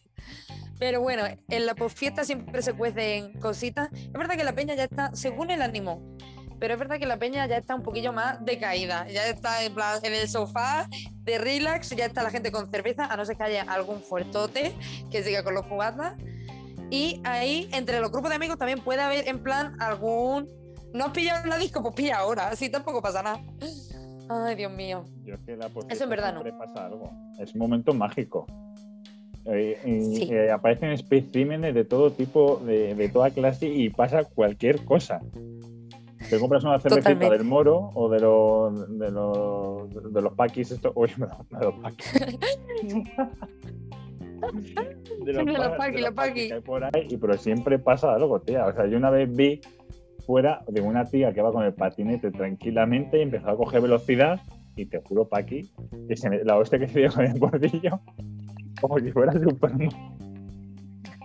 Pero 0.79 1.01
bueno, 1.01 1.23
en 1.49 1.65
la 1.65 1.75
posfiesta 1.75 2.23
siempre 2.23 2.61
se 2.61 2.73
cuecen 2.73 3.33
cositas. 3.39 3.89
Es 3.91 4.13
verdad 4.13 4.35
que 4.35 4.45
la 4.45 4.53
peña 4.53 4.75
ya 4.75 4.85
está, 4.85 5.13
según 5.13 5.51
el 5.51 5.61
ánimo, 5.61 6.15
pero 6.59 6.73
es 6.73 6.79
verdad 6.79 6.99
que 6.99 7.05
la 7.05 7.17
peña 7.17 7.45
ya 7.47 7.57
está 7.57 7.75
un 7.75 7.83
poquillo 7.83 8.13
más 8.13 8.43
decaída. 8.45 9.07
Ya 9.07 9.27
está 9.27 9.63
en, 9.63 9.73
plan, 9.73 9.99
en 10.03 10.13
el 10.13 10.27
sofá 10.27 10.87
de 11.23 11.37
relax, 11.37 11.89
ya 11.91 12.05
está 12.05 12.21
la 12.21 12.29
gente 12.29 12.51
con 12.51 12.69
cerveza, 12.69 13.05
a 13.05 13.15
no 13.15 13.25
ser 13.25 13.37
que 13.37 13.43
haya 13.43 13.63
algún 13.63 14.01
fuertote 14.01 14.75
que 15.09 15.23
siga 15.23 15.43
con 15.43 15.53
los 15.53 15.65
jugadas. 15.65 16.15
Y 16.89 17.21
ahí, 17.23 17.69
entre 17.71 17.99
los 17.99 18.11
grupos 18.11 18.29
de 18.29 18.35
amigos, 18.35 18.57
también 18.57 18.79
puede 18.79 19.01
haber 19.01 19.27
en 19.27 19.41
plan 19.41 19.75
algún. 19.81 20.47
¿No 20.93 21.05
has 21.05 21.11
pillado 21.11 21.43
en 21.43 21.49
la 21.49 21.57
disco? 21.57 21.81
Pues 21.81 21.93
pilla 21.95 22.17
ahora, 22.19 22.49
así 22.49 22.69
tampoco 22.69 23.01
pasa 23.01 23.21
nada. 23.23 23.41
Ay, 24.29 24.55
Dios 24.55 24.71
mío. 24.71 25.03
Yo 25.25 25.35
es 25.35 25.39
que 25.41 25.55
la 25.55 25.69
Eso 25.89 26.03
en 26.03 26.09
verdad 26.09 26.33
no. 26.33 26.43
pasa 26.57 26.85
algo. 26.85 27.11
Es 27.39 27.53
un 27.53 27.59
momento 27.59 27.93
mágico. 27.93 28.45
Eh, 29.45 29.79
y, 29.85 30.15
Sí. 30.15 30.29
eh, 30.33 30.51
aparecen 30.51 30.91
especímenes 30.91 31.73
de 31.73 31.85
todo 31.85 32.11
tipo, 32.11 32.57
de, 32.57 32.93
de 32.93 33.09
toda 33.09 33.31
clase 33.31 33.67
y 33.67 33.89
pasa 33.89 34.23
cualquier 34.25 34.83
cosa. 34.85 35.19
Te 36.29 36.37
compras 36.39 36.63
una 36.63 36.79
cervecita 36.79 37.09
Totalmente. 37.11 37.37
del 37.37 37.47
moro 37.47 37.89
o 37.95 38.09
de 38.09 38.19
los 38.19 38.99
de 38.99 39.09
los, 39.09 40.13
de 40.13 40.21
los 40.21 40.33
paquis 40.33 40.69
esto, 40.71 40.91
uy, 40.95 41.09
me 41.17 41.25
da 41.27 41.39
los 41.61 41.75
paquis. 41.75 42.13
de 45.25 45.33
los 45.33 45.57
pa- 45.57 45.77
paquis, 45.77 46.01
los 46.01 46.13
paquis. 46.13 46.53
por 46.65 46.83
ahí, 46.83 47.07
y 47.09 47.17
pero 47.17 47.37
siempre 47.37 47.79
pasa 47.79 48.13
algo, 48.13 48.39
tía. 48.41 48.65
O 48.67 48.73
sea, 48.73 48.85
yo 48.87 48.97
una 48.97 49.09
vez 49.09 49.33
vi 49.33 49.61
fuera 50.29 50.61
de 50.67 50.79
una 50.81 51.05
tía 51.05 51.33
que 51.33 51.41
va 51.41 51.51
con 51.51 51.65
el 51.65 51.73
patinete 51.73 52.29
tranquilamente 52.29 53.17
y 53.17 53.23
empezó 53.23 53.49
a 53.49 53.57
coger 53.57 53.81
velocidad 53.81 54.39
y 54.75 54.85
te 54.85 55.01
juro, 55.01 55.27
Paqui, 55.27 55.71
que 56.07 56.15
se 56.15 56.29
me- 56.29 56.43
la 56.43 56.55
hostia 56.55 56.77
que 56.77 56.87
se 56.87 56.99
dio 56.99 57.11
con 57.11 57.25
el 57.25 57.39
bordillo, 57.39 57.99
como 58.79 58.99
si 58.99 59.11
fuera 59.11 59.33
Superman. 59.33 59.89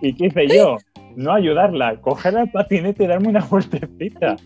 ¿Y 0.01 0.11
qué 0.15 0.25
hice 0.25 0.47
yo? 0.47 0.77
No 1.15 1.33
ayudarla, 1.33 2.01
coger 2.01 2.35
el 2.35 2.49
patinete 2.49 3.03
y 3.03 3.07
darme 3.07 3.27
una 3.27 3.45
vueltecita. 3.45 4.37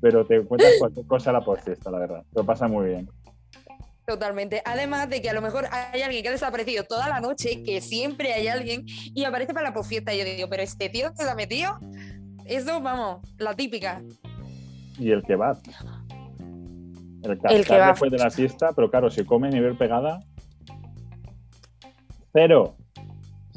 Pero 0.00 0.26
te 0.26 0.38
encuentras 0.38 0.72
cualquier 0.80 1.06
cosa 1.06 1.30
a 1.30 1.34
la 1.34 1.42
posfiesta, 1.42 1.88
la 1.92 2.00
verdad. 2.00 2.24
Lo 2.34 2.44
pasa 2.44 2.66
muy 2.66 2.88
bien. 2.88 3.08
Totalmente. 4.04 4.60
Además 4.64 5.08
de 5.08 5.22
que 5.22 5.30
a 5.30 5.32
lo 5.34 5.40
mejor 5.40 5.66
hay 5.70 6.02
alguien 6.02 6.24
que 6.24 6.28
ha 6.30 6.32
desaparecido 6.32 6.82
toda 6.82 7.08
la 7.08 7.20
noche, 7.20 7.62
que 7.62 7.80
siempre 7.80 8.32
hay 8.32 8.48
alguien, 8.48 8.84
y 8.86 9.22
aparece 9.24 9.54
para 9.54 9.68
la 9.68 9.72
posfiesta. 9.72 10.12
Y 10.12 10.18
yo 10.18 10.24
digo, 10.24 10.48
pero 10.50 10.64
este 10.64 10.88
tío 10.88 11.12
se 11.14 11.24
la 11.24 11.36
metió. 11.36 11.78
Eso, 12.44 12.80
vamos, 12.80 13.20
la 13.38 13.54
típica. 13.54 14.02
Y 14.98 15.10
el 15.10 15.22
kebab. 15.22 15.58
El 17.22 17.38
El 17.50 17.66
kebab. 17.66 17.90
después 17.90 18.10
de 18.10 18.18
la 18.18 18.30
fiesta, 18.30 18.72
pero 18.74 18.90
claro, 18.90 19.10
si 19.10 19.24
comes 19.24 19.54
nivel 19.54 19.76
pegada, 19.76 20.20
cero. 22.32 22.76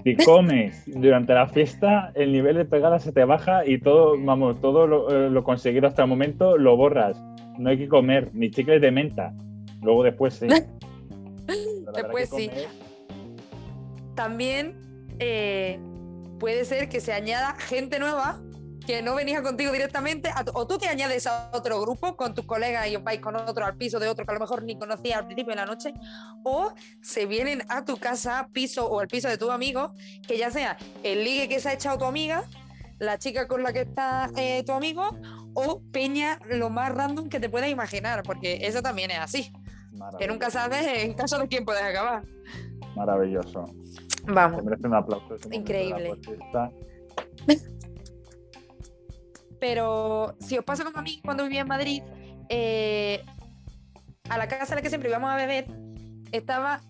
Si 0.04 0.16
comes 0.18 0.84
durante 0.86 1.34
la 1.34 1.48
fiesta, 1.48 2.12
el 2.14 2.32
nivel 2.32 2.58
de 2.58 2.66
pegada 2.66 3.00
se 3.00 3.12
te 3.12 3.26
baja 3.26 3.66
y 3.66 3.80
todo, 3.80 4.16
vamos, 4.24 4.62
todo 4.62 4.86
lo, 4.86 5.10
eh, 5.10 5.30
lo 5.32 5.44
conseguido 5.44 5.88
hasta 5.88 6.04
el 6.04 6.10
momento 6.10 6.58
lo 6.58 6.78
borras. 6.78 7.20
No 7.58 7.72
hay 7.72 7.78
que 7.80 7.88
comer 7.88 8.30
ni 8.34 8.52
chicles 8.52 8.82
de 8.82 8.92
menta. 8.92 9.34
Luego 9.82 10.04
después 10.04 10.36
sí. 10.36 10.48
Después 11.96 12.30
sí. 12.30 12.52
También 14.16 14.76
eh, 15.20 15.80
puede 16.40 16.66
ser 16.66 16.90
que 16.90 17.00
se 17.00 17.14
añada 17.14 17.56
gente 17.56 18.00
nueva 18.00 18.42
que 18.86 19.02
no 19.02 19.16
venía 19.16 19.42
contigo 19.42 19.72
directamente, 19.72 20.30
a 20.30 20.46
o 20.54 20.68
tú 20.68 20.78
te 20.78 20.88
añades 20.88 21.26
a 21.28 21.50
otro 21.54 21.82
grupo 21.82 22.16
con 22.16 22.34
tus 22.34 22.46
colegas 22.46 22.88
y 22.88 22.96
os 22.96 23.04
vais 23.04 23.20
con 23.20 23.36
otro 23.36 23.66
al 23.66 23.76
piso 23.76 24.00
de 24.00 24.08
otro 24.08 24.26
que 24.26 24.32
a 24.32 24.36
lo 24.36 24.40
mejor 24.40 24.64
ni 24.64 24.78
conocías 24.78 25.18
al 25.18 25.26
principio 25.26 25.52
de 25.52 25.56
la 25.58 25.66
noche, 25.66 25.94
o 26.44 26.72
se 27.02 27.26
vienen 27.26 27.64
a 27.70 27.84
tu 27.84 27.98
casa, 27.98 28.50
piso 28.54 28.88
o 28.88 29.00
al 29.00 29.08
piso 29.08 29.28
de 29.28 29.38
tu 29.38 29.52
amigo, 29.52 29.94
que 30.28 30.38
ya 30.38 30.52
sea 30.52 30.78
el 31.04 31.24
ligue 31.24 31.50
que 31.50 31.60
se 31.60 31.70
ha 31.70 31.74
echado 31.74 31.98
tu 31.98 32.06
amiga, 32.06 32.44
la 33.00 33.18
chica 33.18 33.48
con 33.48 33.64
la 33.64 33.74
que 33.74 33.82
está 33.82 34.30
eh, 34.38 34.64
tu 34.64 34.72
amigo, 34.72 35.10
o 35.54 35.82
peña 35.92 36.40
lo 36.50 36.70
más 36.70 36.94
random 36.94 37.30
que 37.30 37.40
te 37.40 37.50
puedas 37.50 37.70
imaginar, 37.70 38.24
porque 38.24 38.60
eso 38.62 38.82
también 38.82 39.12
es 39.12 39.20
así, 39.20 39.52
que 40.20 40.28
nunca 40.28 40.50
sabes 40.50 40.86
en 40.86 41.14
caso 41.14 41.40
de 41.40 41.48
quién 41.48 41.66
puedes 41.66 41.84
acabar. 41.84 42.24
Maravilloso. 42.96 43.66
Vamos. 44.28 44.60
Se 44.60 44.64
merece 44.64 44.88
un 44.88 44.94
aplauso. 44.96 45.36
Increíble. 45.52 46.18
Pero 49.68 50.38
si 50.40 50.60
os 50.60 50.64
pasa 50.64 50.84
como 50.84 51.00
a 51.00 51.02
mí 51.02 51.20
cuando 51.24 51.42
vivía 51.42 51.62
en 51.62 51.68
Madrid, 51.68 52.04
eh, 52.50 53.26
a 54.30 54.38
la 54.38 54.48
casa 54.48 54.74
a 54.74 54.76
la 54.76 54.84
que 54.84 54.90
siempre 54.90 55.10
íbamos 55.10 55.32
a 55.32 55.36
beber, 55.36 55.66
estaba 56.32 56.82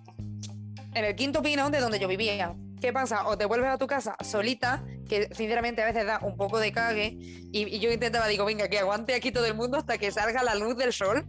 en 0.94 1.06
el 1.06 1.16
quinto 1.16 1.42
pino 1.42 1.70
de 1.70 1.80
donde 1.80 2.00
yo 2.00 2.10
vivía. 2.10 2.54
¿Qué 2.82 2.92
pasa? 2.92 3.30
O 3.30 3.38
te 3.38 3.46
vuelves 3.46 3.70
a 3.70 3.78
tu 3.78 3.88
casa 3.88 4.18
solita, 4.22 4.84
que 5.08 5.30
sinceramente 5.34 5.82
a 5.84 5.86
veces 5.86 6.06
da 6.06 6.20
un 6.22 6.36
poco 6.36 6.60
de 6.60 6.74
cague, 6.74 7.16
y, 7.18 7.74
y 7.74 7.80
yo 7.80 7.94
intentaba, 7.94 8.28
digo, 8.28 8.44
venga, 8.44 8.68
que 8.68 8.78
aguante 8.78 9.14
aquí 9.14 9.32
todo 9.32 9.46
el 9.46 9.54
mundo 9.54 9.78
hasta 9.78 9.98
que 9.98 10.12
salga 10.12 10.44
la 10.44 10.56
luz 10.56 10.76
del 10.76 10.92
sol, 10.92 11.26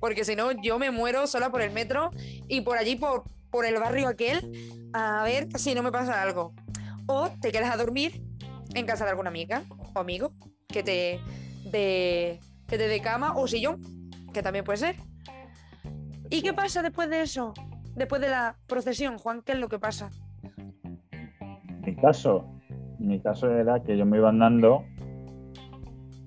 porque 0.00 0.24
si 0.24 0.34
no, 0.34 0.50
yo 0.50 0.78
me 0.78 0.90
muero 0.90 1.26
sola 1.26 1.50
por 1.50 1.60
el 1.60 1.72
metro 1.72 2.10
y 2.48 2.62
por 2.62 2.78
allí, 2.78 2.96
por, 2.96 3.24
por 3.50 3.66
el 3.66 3.74
barrio 3.74 4.08
aquel, 4.08 4.90
a 4.94 5.22
ver 5.24 5.48
si 5.58 5.74
no 5.74 5.82
me 5.82 5.92
pasa 5.92 6.22
algo. 6.22 6.54
O 7.06 7.28
te 7.42 7.52
quedas 7.52 7.70
a 7.70 7.76
dormir 7.76 8.22
en 8.72 8.86
casa 8.86 9.04
de 9.04 9.10
alguna 9.10 9.28
amiga 9.28 9.62
o 9.94 9.98
amigo 9.98 10.32
que 10.76 10.82
te 10.82 11.20
de 11.70 12.38
que 12.68 12.76
te 12.76 12.86
dé 12.86 13.00
cama 13.00 13.32
o 13.36 13.46
sillón, 13.46 13.80
que 14.34 14.42
también 14.42 14.62
puede 14.62 14.76
ser. 14.78 14.96
¿Y 16.28 16.42
qué 16.42 16.52
pasa 16.52 16.82
después 16.82 17.08
de 17.08 17.22
eso? 17.22 17.54
Después 17.94 18.20
de 18.20 18.28
la 18.28 18.56
procesión, 18.66 19.16
Juan, 19.16 19.40
¿qué 19.40 19.52
es 19.52 19.58
lo 19.58 19.68
que 19.68 19.78
pasa? 19.78 20.10
mi 21.86 21.94
caso, 21.94 22.44
mi 22.98 23.20
caso 23.20 23.48
era 23.50 23.80
que 23.80 23.96
yo 23.96 24.04
me 24.04 24.18
iba 24.18 24.28
andando 24.28 24.84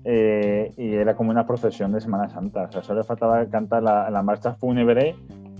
eh, 0.04 0.72
y 0.78 0.94
era 0.94 1.14
como 1.14 1.30
una 1.30 1.46
procesión 1.46 1.92
de 1.92 2.00
Semana 2.00 2.28
Santa. 2.30 2.64
O 2.64 2.72
sea, 2.72 2.82
solo 2.82 3.04
faltaba 3.04 3.46
cantar 3.46 3.82
la, 3.82 4.10
la 4.10 4.22
marcha 4.22 4.54
fúnebre, 4.54 5.14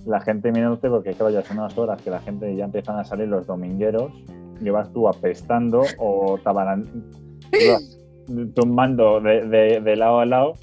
la 0.05 0.19
gente 0.19 0.51
mirándote, 0.51 0.89
porque 0.89 1.13
claro, 1.13 1.31
ya 1.31 1.43
son 1.43 1.59
unas 1.59 1.77
horas 1.77 2.01
que 2.01 2.09
la 2.09 2.19
gente 2.19 2.53
ya 2.55 2.65
empiezan 2.65 2.97
a 2.97 3.05
salir 3.05 3.27
los 3.27 3.45
domingueros, 3.45 4.11
y 4.59 4.69
vas 4.69 4.91
tú 4.91 5.07
apestando 5.07 5.83
o 5.97 6.37
tabaran, 6.43 6.85
tumbando 8.55 9.19
de, 9.21 9.79
de- 9.81 9.95
lado 9.95 10.19
a 10.19 10.25
lado 10.25 10.53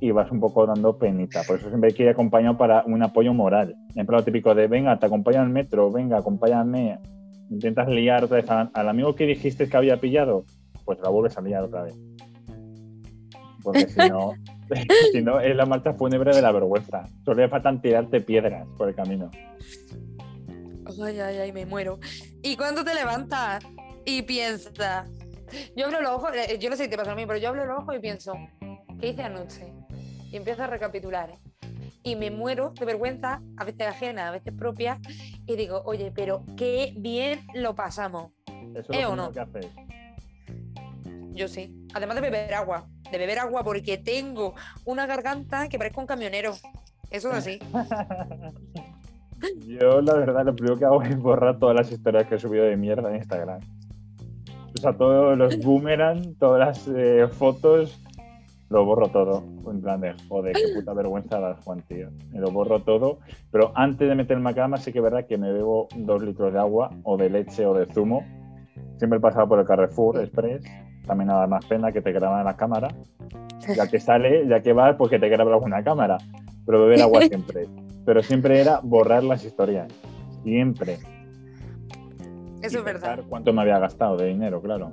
y 0.00 0.10
vas 0.12 0.30
un 0.30 0.40
poco 0.40 0.66
dando 0.66 0.96
penita. 0.98 1.42
Por 1.46 1.58
eso 1.58 1.68
siempre 1.68 1.88
hay 1.90 1.94
que 1.94 2.04
ir 2.04 2.08
acompañado 2.08 2.56
para 2.56 2.84
un 2.86 3.02
apoyo 3.02 3.34
moral. 3.34 3.74
En 3.96 4.06
plan 4.06 4.24
típico 4.24 4.54
de, 4.54 4.66
venga, 4.68 4.98
te 4.98 5.06
acompaño 5.06 5.40
al 5.40 5.48
metro, 5.50 5.90
venga, 5.90 6.18
acompáñame. 6.18 6.98
Intentas 7.50 7.88
liar 7.88 8.24
otra 8.24 8.36
vez 8.36 8.50
al 8.50 8.88
amigo 8.88 9.14
que 9.14 9.26
dijiste 9.26 9.68
que 9.68 9.76
había 9.76 9.96
pillado, 9.98 10.44
pues 10.84 10.98
la 11.00 11.08
vuelves 11.08 11.36
a 11.38 11.40
liar 11.40 11.64
otra 11.64 11.82
vez. 11.82 11.96
Porque 13.62 13.88
si 13.88 13.98
no, 14.08 14.34
si 15.12 15.22
no 15.22 15.40
es 15.40 15.56
la 15.56 15.66
marcha 15.66 15.94
fúnebre 15.94 16.34
de 16.34 16.42
la 16.42 16.52
vergüenza. 16.52 17.04
Solo 17.24 17.42
le 17.42 17.48
faltan 17.48 17.80
tirarte 17.80 18.20
piedras 18.20 18.66
por 18.76 18.88
el 18.88 18.94
camino. 18.94 19.30
Ay, 21.02 21.18
ay, 21.20 21.36
ay, 21.38 21.52
me 21.52 21.66
muero. 21.66 21.98
¿Y 22.42 22.56
cuando 22.56 22.84
te 22.84 22.94
levantas 22.94 23.64
y 24.06 24.22
piensas? 24.22 25.10
Yo 25.76 25.86
abro 25.86 26.00
los 26.00 26.12
ojos, 26.12 26.30
eh, 26.34 26.58
yo 26.58 26.70
no 26.70 26.76
sé 26.76 26.84
si 26.84 26.90
te 26.90 26.96
pasa 26.96 27.12
a 27.12 27.14
mí, 27.14 27.26
pero 27.26 27.38
yo 27.38 27.48
abro 27.48 27.64
los 27.66 27.78
ojos 27.78 27.94
y 27.96 27.98
pienso, 27.98 28.32
¿qué 29.00 29.08
hice 29.08 29.22
anoche? 29.22 29.72
Y 30.30 30.36
empiezo 30.36 30.64
a 30.64 30.66
recapitular. 30.66 31.32
Y 32.02 32.16
me 32.16 32.30
muero 32.30 32.70
de 32.70 32.84
vergüenza, 32.84 33.40
a 33.56 33.64
veces 33.64 33.86
ajena, 33.86 34.28
a 34.28 34.30
veces 34.30 34.52
propia, 34.54 34.98
y 35.46 35.56
digo, 35.56 35.82
oye, 35.84 36.12
pero 36.14 36.44
qué 36.56 36.92
bien 36.96 37.40
lo 37.54 37.74
pasamos. 37.74 38.32
Eso 38.74 38.92
¿Eh 38.92 39.00
es 39.00 39.06
o 39.06 39.10
lo 39.10 39.16
no? 39.16 39.32
que 39.32 39.40
haces. 39.40 39.66
yo 41.32 41.48
sí. 41.48 41.74
Además 41.94 42.16
de 42.16 42.22
beber 42.22 42.54
agua. 42.54 42.86
De 43.10 43.18
beber 43.18 43.38
agua 43.38 43.64
porque 43.64 43.96
tengo 43.98 44.54
una 44.84 45.06
garganta 45.06 45.68
que 45.68 45.78
parezco 45.78 46.00
un 46.00 46.06
camionero. 46.06 46.54
Eso 47.10 47.30
es 47.30 47.36
así. 47.36 47.58
Yo, 49.66 50.00
la 50.00 50.14
verdad, 50.14 50.44
lo 50.44 50.54
primero 50.54 50.76
que 50.76 50.84
hago 50.84 51.02
es 51.02 51.16
borrar 51.16 51.58
todas 51.58 51.76
las 51.76 51.90
historias 51.92 52.26
que 52.26 52.34
he 52.34 52.38
subido 52.38 52.64
de 52.64 52.76
mierda 52.76 53.08
en 53.08 53.16
Instagram. 53.16 53.60
O 54.78 54.80
sea, 54.80 54.92
todos 54.92 55.36
los 55.36 55.58
boomerang, 55.64 56.36
todas 56.38 56.60
las 56.60 56.88
eh, 56.96 57.26
fotos, 57.28 58.00
lo 58.70 58.84
borro 58.84 59.08
todo. 59.08 59.42
En 59.68 59.80
plan 59.80 60.00
de, 60.00 60.14
joder, 60.28 60.54
qué 60.54 60.72
puta 60.72 60.92
vergüenza 60.94 61.40
da 61.40 61.56
Juan, 61.64 61.82
tío. 61.82 62.10
Me 62.30 62.38
lo 62.38 62.52
borro 62.52 62.80
todo. 62.82 63.18
Pero 63.50 63.72
antes 63.74 64.08
de 64.08 64.14
meterme 64.14 64.50
a 64.50 64.54
cama, 64.54 64.76
sí 64.76 64.92
que 64.92 64.98
es 64.98 65.04
verdad 65.04 65.26
que 65.26 65.36
me 65.36 65.52
bebo 65.52 65.88
dos 65.96 66.22
litros 66.22 66.52
de 66.52 66.60
agua, 66.60 66.90
o 67.02 67.16
de 67.16 67.28
leche, 67.28 67.66
o 67.66 67.74
de 67.74 67.86
zumo. 67.92 68.24
Siempre 68.98 69.18
he 69.18 69.20
pasado 69.20 69.48
por 69.48 69.58
el 69.58 69.66
Carrefour 69.66 70.20
Express. 70.20 70.64
También 71.06 71.26
nada 71.26 71.48
más 71.48 71.64
pena 71.64 71.90
que 71.90 72.00
te 72.00 72.12
graban 72.12 72.44
la 72.44 72.56
cámara. 72.56 72.88
Ya 73.74 73.88
que 73.88 73.98
sale, 73.98 74.46
ya 74.46 74.62
que 74.62 74.72
va, 74.72 74.96
pues 74.96 75.10
que 75.10 75.18
te 75.18 75.28
graba 75.28 75.54
alguna 75.54 75.82
cámara. 75.82 76.18
Pero 76.64 76.82
beber 76.82 77.02
agua 77.02 77.22
siempre. 77.28 77.66
Pero 78.06 78.22
siempre 78.22 78.60
era 78.60 78.78
borrar 78.80 79.24
las 79.24 79.44
historias. 79.44 79.92
Siempre. 80.44 80.98
Eso 82.62 82.78
es 82.78 82.84
verdad. 82.84 83.20
cuánto 83.28 83.52
me 83.52 83.62
había 83.62 83.78
gastado 83.78 84.16
de 84.16 84.26
dinero, 84.26 84.60
claro. 84.60 84.92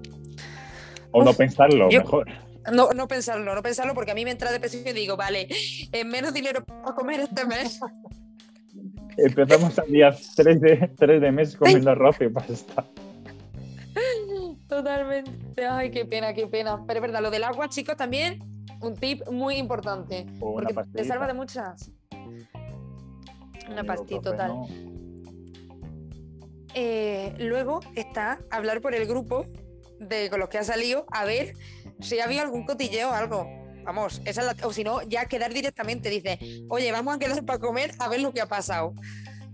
O 1.12 1.24
no 1.24 1.34
pensarlo, 1.34 1.90
yo- 1.90 2.02
mejor. 2.02 2.28
No, 2.74 2.90
no 2.94 3.08
pensarlo, 3.08 3.54
no 3.54 3.62
pensarlo 3.62 3.94
porque 3.94 4.12
a 4.12 4.16
mí 4.16 4.26
me 4.26 4.32
entra 4.32 4.52
depresión 4.52 4.88
y 4.88 4.94
digo, 4.94 5.16
vale, 5.16 5.48
eh, 5.92 6.04
menos 6.04 6.34
dinero 6.34 6.64
para 6.66 6.96
comer 6.96 7.20
este 7.22 7.46
mes. 7.46 7.80
Empezamos 9.18 9.78
al 9.80 9.88
día 9.88 10.16
3 10.36 10.60
de, 10.60 10.92
3 10.98 11.22
de 11.22 11.32
mes 11.32 11.56
comiendo 11.56 11.92
arroz 11.92 12.18
y 12.22 12.28
pasta. 12.30 12.84
Totalmente. 14.68 15.66
Ay, 15.66 15.92
qué 15.92 16.06
pena, 16.06 16.34
qué 16.34 16.48
pena. 16.48 16.84
Pero 16.86 16.98
es 17.00 17.02
verdad, 17.02 17.22
lo 17.22 17.32
del 17.32 17.44
agua, 17.44 17.70
chicos, 17.70 17.96
también 17.96 18.40
un 18.82 18.96
tip 18.96 19.22
muy 19.32 19.56
importante. 19.56 20.26
O 20.40 20.54
una 20.54 20.70
Porque 20.70 20.90
te 20.92 21.04
salva 21.06 21.28
de 21.28 21.34
muchas. 21.34 21.92
Una 23.70 23.84
pastilla 23.84 24.22
total. 24.22 24.52
Eh, 26.76 27.34
luego 27.40 27.80
está 27.96 28.40
hablar 28.52 28.82
por 28.82 28.94
el 28.94 29.08
grupo 29.08 29.46
de 30.00 30.30
con 30.30 30.40
los 30.42 30.50
que 30.50 30.58
ha 30.58 30.64
salido 30.64 31.06
a 31.10 31.24
ver 31.24 31.54
si 32.02 32.20
ha 32.20 32.26
habido 32.26 32.42
algún 32.42 32.66
cotilleo 32.66 33.10
o 33.10 33.14
algo. 33.14 33.48
Vamos, 33.86 34.22
esa 34.26 34.42
es 34.42 34.48
la- 34.60 34.68
o 34.68 34.74
si 34.74 34.84
no, 34.84 35.02
ya 35.04 35.26
quedar 35.26 35.54
directamente. 35.54 36.10
Dice, 36.10 36.38
oye, 36.70 36.92
vamos 36.92 37.16
a 37.16 37.20
quedar 37.20 37.44
para 37.46 37.60
comer 37.60 37.92
a 38.00 38.10
ver 38.10 38.20
lo 38.22 38.34
que 38.34 38.42
ha 38.42 38.48
pasado. 38.48 38.94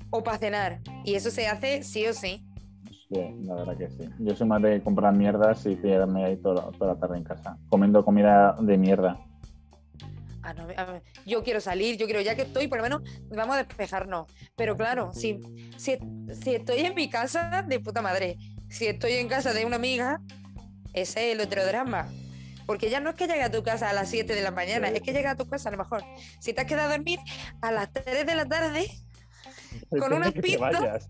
O 0.10 0.24
para 0.24 0.38
cenar. 0.40 0.82
Y 1.06 1.14
eso 1.16 1.30
se 1.30 1.48
hace 1.48 1.84
sí 1.84 2.06
o 2.08 2.14
sí. 2.14 2.44
Sí, 3.08 3.20
la 3.44 3.56
verdad 3.56 3.78
que 3.78 3.90
sí. 3.90 4.10
Yo 4.20 4.36
soy 4.36 4.48
más 4.48 4.62
de 4.62 4.82
comprar 4.82 5.14
mierdas 5.16 5.66
y 5.66 5.76
quedarme 5.76 6.26
ahí 6.26 6.38
toda, 6.38 6.72
toda 6.72 6.94
la 6.94 7.00
tarde 7.00 7.18
en 7.18 7.24
casa, 7.24 7.58
comiendo 7.70 8.04
comida 8.04 8.56
de 8.60 8.78
mierda. 8.78 9.20
No, 10.56 10.64
a 10.76 10.86
ver, 10.86 11.04
yo 11.26 11.44
quiero 11.44 11.62
salir, 11.62 11.98
yo 11.98 12.06
quiero, 12.06 12.22
ya 12.22 12.36
que 12.36 12.44
estoy, 12.44 12.68
por 12.68 12.78
lo 12.80 12.84
menos 12.84 13.02
vamos 13.30 13.56
a 13.56 13.64
despejarnos. 13.64 14.28
Pero 14.56 14.76
claro, 14.76 15.14
si, 15.14 15.40
si, 15.78 15.98
si 16.42 16.56
estoy 16.56 16.80
en 16.80 16.96
mi 16.96 17.10
casa, 17.10 17.64
de 17.68 17.80
puta 17.80 18.02
madre. 18.02 18.38
Si 18.70 18.88
estoy 18.88 19.14
en 19.14 19.28
casa 19.28 19.54
de 19.54 19.66
una 19.66 19.76
amiga, 19.76 20.22
ese 20.94 21.30
es 21.30 21.36
el 21.36 21.42
otro 21.42 21.66
drama. 21.66 22.08
Porque 22.66 22.90
ya 22.90 23.00
no 23.00 23.10
es 23.10 23.16
que 23.16 23.28
llegue 23.28 23.44
a 23.44 23.52
tu 23.52 23.64
casa 23.64 23.90
a 23.90 23.94
las 23.94 24.10
7 24.10 24.34
de 24.34 24.42
la 24.42 24.52
mañana, 24.52 24.88
es 24.90 25.02
que 25.02 25.14
llega 25.14 25.32
a 25.32 25.36
tu 25.36 25.48
casa 25.48 25.70
a 25.70 25.72
lo 25.74 25.78
mejor. 25.78 26.04
Si 26.40 26.54
te 26.54 26.62
has 26.62 26.68
quedado 26.68 26.90
a 26.90 26.96
dormir 26.96 27.20
a 27.62 27.72
las 27.72 27.92
3 27.92 28.26
de 28.26 28.36
la 28.36 28.46
tarde, 28.46 28.88
Pretende 29.90 30.16
unas 30.16 30.34
pistas. 30.34 31.10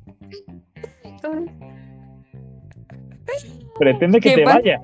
Pretende 3.77 4.19
que 4.19 4.29
¿Qué 4.29 4.35
te 4.35 4.45
vayas. 4.45 4.81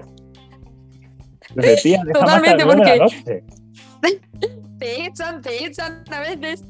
Totalmente, 2.14 2.66
porque-. 2.66 3.44
te 4.80 5.06
echan, 5.06 5.42
te 5.42 5.66
echan 5.66 6.04
a 6.12 6.20
veces. 6.20 6.64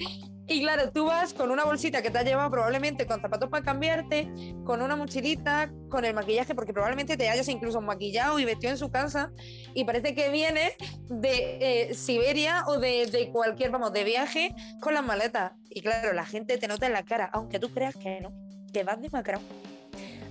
Y 0.50 0.62
claro, 0.62 0.90
tú 0.92 1.06
vas 1.08 1.34
con 1.34 1.52
una 1.52 1.66
bolsita 1.66 2.02
que 2.02 2.10
te 2.10 2.20
has 2.20 2.24
llevado 2.24 2.50
probablemente 2.50 3.06
con 3.06 3.20
zapatos 3.20 3.50
para 3.50 3.66
cambiarte, 3.66 4.32
con 4.64 4.82
una 4.82 4.96
mochilita, 4.96 5.70
con 5.90 6.06
el 6.06 6.14
maquillaje, 6.14 6.56
porque 6.56 6.72
probablemente 6.72 7.18
te 7.18 7.28
hayas 7.28 7.50
incluso 7.50 7.82
maquillado 7.82 8.40
y 8.40 8.46
vestido 8.46 8.72
en 8.72 8.78
su 8.78 8.90
casa 8.90 9.30
y 9.74 9.84
parece 9.84 10.16
que 10.16 10.32
vienes 10.32 10.72
de 11.10 11.90
eh, 11.90 11.94
Siberia 11.94 12.64
o 12.68 12.80
de, 12.80 13.08
de 13.08 13.30
cualquier, 13.30 13.72
vamos, 13.72 13.92
de 13.92 14.06
viaje 14.06 14.56
con 14.80 14.94
las 14.94 15.06
maletas. 15.06 15.52
Y 15.70 15.82
claro, 15.82 16.14
la 16.14 16.26
gente 16.26 16.58
te 16.58 16.70
nota 16.70 16.86
en 16.86 16.94
la 16.94 17.04
cara, 17.04 17.30
aunque 17.34 17.60
tú 17.60 17.68
creas 17.70 17.98
que 17.98 18.22
no, 18.22 18.32
que 18.72 18.86
vas 18.86 19.02
demacrado. 19.02 19.42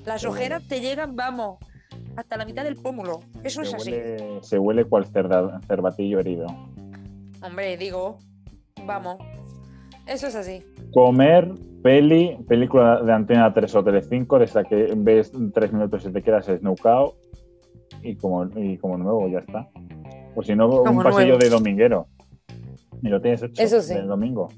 Las 0.07 0.25
ojeras 0.25 0.67
te 0.67 0.81
llegan, 0.81 1.15
vamos, 1.15 1.59
hasta 2.17 2.39
la 2.39 2.47
mitad 2.47 2.65
del 2.65 2.77
pómulo. 2.77 3.21
Eso 3.45 3.61
es 3.61 3.75
así. 3.75 3.95
se 4.41 4.59
huele 4.59 4.87
cual 4.87 5.05
cerda- 5.13 5.61
cervatillo 5.67 6.21
herido. 6.21 6.47
Hombre, 7.47 7.77
digo, 7.77 8.19
vamos, 8.87 9.19
eso 10.07 10.27
es 10.27 10.35
así. 10.35 10.65
Comer, 10.93 11.49
peli, 11.81 12.37
película 12.49 13.01
de 13.03 13.13
Antena 13.13 13.55
3 13.55 13.73
o 13.77 13.85
Telecinco, 13.85 14.41
de 14.41 14.47
esa 14.47 14.65
que 14.65 14.93
ves 14.97 15.31
tres 15.55 15.73
minutos 15.73 16.05
y 16.07 16.13
te 16.13 16.23
quedas 16.23 16.47
snookado 16.47 17.15
y 18.03 18.17
como, 18.17 18.47
y 18.57 18.79
como 18.79 18.99
nuevo, 18.99 19.29
ya 19.29 19.39
está. 19.39 19.69
O 20.35 20.43
si 20.43 20.57
no, 20.57 20.69
un 20.69 21.03
pasillo 21.05 21.27
nuevo. 21.27 21.39
de 21.39 21.49
dominguero. 21.49 22.09
Y 23.01 23.09
lo 23.09 23.21
tienes 23.21 23.45
hecho 23.45 23.63
Eso 23.63 23.81
sí. 23.81 23.95
del 23.95 24.09
domingo. 24.09 24.49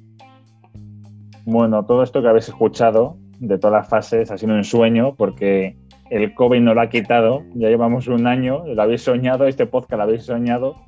Bueno, 1.45 1.85
todo 1.85 2.03
esto 2.03 2.23
que 2.23 2.29
habéis 2.29 2.49
escuchado 2.49 3.19
de 3.39 3.59
todas 3.59 3.83
las 3.83 3.89
fases 3.89 4.31
ha 4.31 4.39
sido 4.39 4.55
un 4.55 4.65
sueño 4.65 5.15
porque 5.15 5.77
el 6.09 6.35
COVID 6.35 6.61
no 6.61 6.73
lo 6.73 6.81
ha 6.81 6.89
quitado. 6.89 7.43
Ya 7.55 7.69
llevamos 7.69 8.09
un 8.09 8.27
año, 8.27 8.65
lo 8.67 8.81
habéis 8.81 9.03
soñado, 9.03 9.47
este 9.47 9.67
podcast 9.67 9.99
lo 9.99 10.03
habéis 10.05 10.25
soñado. 10.25 10.88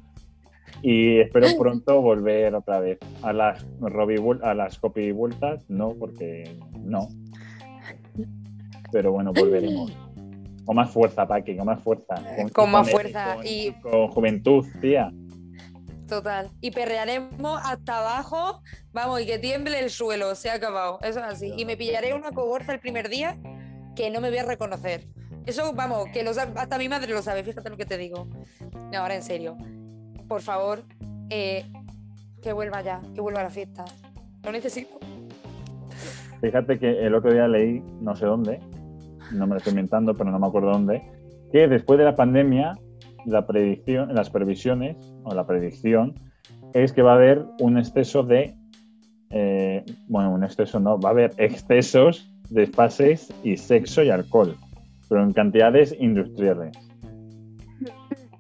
Y 0.83 1.21
espero 1.21 1.47
pronto 1.59 2.01
volver 2.01 2.55
otra 2.55 2.81
vez 2.81 2.99
a 3.23 3.33
las 3.33 3.67
Robbie 3.81 4.19
a 4.43 4.55
las 4.55 4.79
copy 4.79 5.13
vueltas, 5.13 5.63
no, 5.69 5.95
porque 5.95 6.57
no. 6.79 7.09
Pero 8.93 9.13
bueno, 9.13 9.33
volveremos. 9.33 9.93
Con 10.65 10.77
más 10.77 10.91
fuerza, 10.91 11.27
Paqui, 11.27 11.57
con 11.57 11.67
más 11.67 11.83
fuerza. 11.83 12.15
Con 12.53 12.71
más 12.71 12.89
y 12.89 12.91
fuerza 12.93 13.35
con- 13.37 13.47
y- 13.47 13.73
con 13.83 14.09
juventud, 14.09 14.65
tía. 14.81 15.13
Total. 16.09 16.51
Y 16.61 16.71
perrearemos 16.73 17.61
hasta 17.65 17.99
abajo, 17.99 18.63
vamos, 18.93 19.21
y 19.21 19.27
que 19.27 19.39
tiemble 19.39 19.79
el 19.79 19.91
suelo, 19.91 20.35
se 20.35 20.51
ha 20.51 20.55
acabado. 20.55 20.99
Eso 21.03 21.21
es 21.21 21.25
así. 21.25 21.53
Y 21.57 21.65
me 21.65 21.77
pillaré 21.77 22.15
una 22.15 22.33
cogorza 22.33 22.73
el 22.73 22.81
primer 22.81 23.09
día 23.09 23.39
que 23.95 24.11
no 24.11 24.21
me 24.21 24.29
voy 24.31 24.39
a 24.39 24.45
reconocer. 24.45 25.07
Eso, 25.47 25.73
vamos, 25.73 26.07
que 26.13 26.23
lo 26.23 26.31
hasta 26.31 26.79
mi 26.79 26.89
madre 26.89 27.13
lo 27.13 27.23
sabe, 27.23 27.43
fíjate 27.45 27.71
lo 27.71 27.77
que 27.77 27.87
te 27.87 27.97
digo. 27.97 28.29
No, 28.93 28.99
ahora 28.99 29.15
en 29.15 29.23
serio. 29.23 29.57
Por 30.31 30.43
favor, 30.43 30.85
eh, 31.29 31.65
que 32.41 32.53
vuelva 32.53 32.83
ya, 32.83 33.01
que 33.17 33.21
vuelva 33.21 33.41
a 33.41 33.43
la 33.43 33.51
fiesta. 33.51 33.85
Lo 34.45 34.53
necesito. 34.53 35.01
Fíjate 36.41 36.79
que 36.79 37.05
el 37.05 37.17
otro 37.17 37.33
día 37.33 37.49
leí, 37.49 37.83
no 38.01 38.15
sé 38.15 38.27
dónde, 38.27 38.61
no 39.33 39.49
me 39.49 39.55
lo 39.55 39.57
estoy 39.57 39.73
inventando, 39.73 40.15
pero 40.15 40.31
no 40.31 40.39
me 40.39 40.47
acuerdo 40.47 40.71
dónde, 40.71 41.03
que 41.51 41.67
después 41.67 41.99
de 41.99 42.05
la 42.05 42.15
pandemia, 42.15 42.79
la 43.27 43.45
predicción, 43.45 44.15
las 44.15 44.31
previsiones, 44.31 44.97
o 45.25 45.35
la 45.35 45.49
predicción, 45.49 46.15
es 46.75 46.93
que 46.93 47.03
va 47.03 47.15
a 47.15 47.17
haber 47.17 47.45
un 47.59 47.77
exceso 47.77 48.23
de. 48.23 48.55
eh, 49.31 49.85
bueno, 50.07 50.31
un 50.31 50.45
exceso 50.45 50.79
no, 50.79 50.97
va 51.01 51.09
a 51.09 51.13
haber 51.13 51.33
excesos 51.39 52.33
de 52.51 52.69
fases 52.69 53.35
y 53.43 53.57
sexo 53.57 54.05
y 54.05 54.11
alcohol, 54.11 54.57
pero 55.09 55.25
en 55.25 55.33
cantidades 55.33 55.93
industriales. 55.99 56.90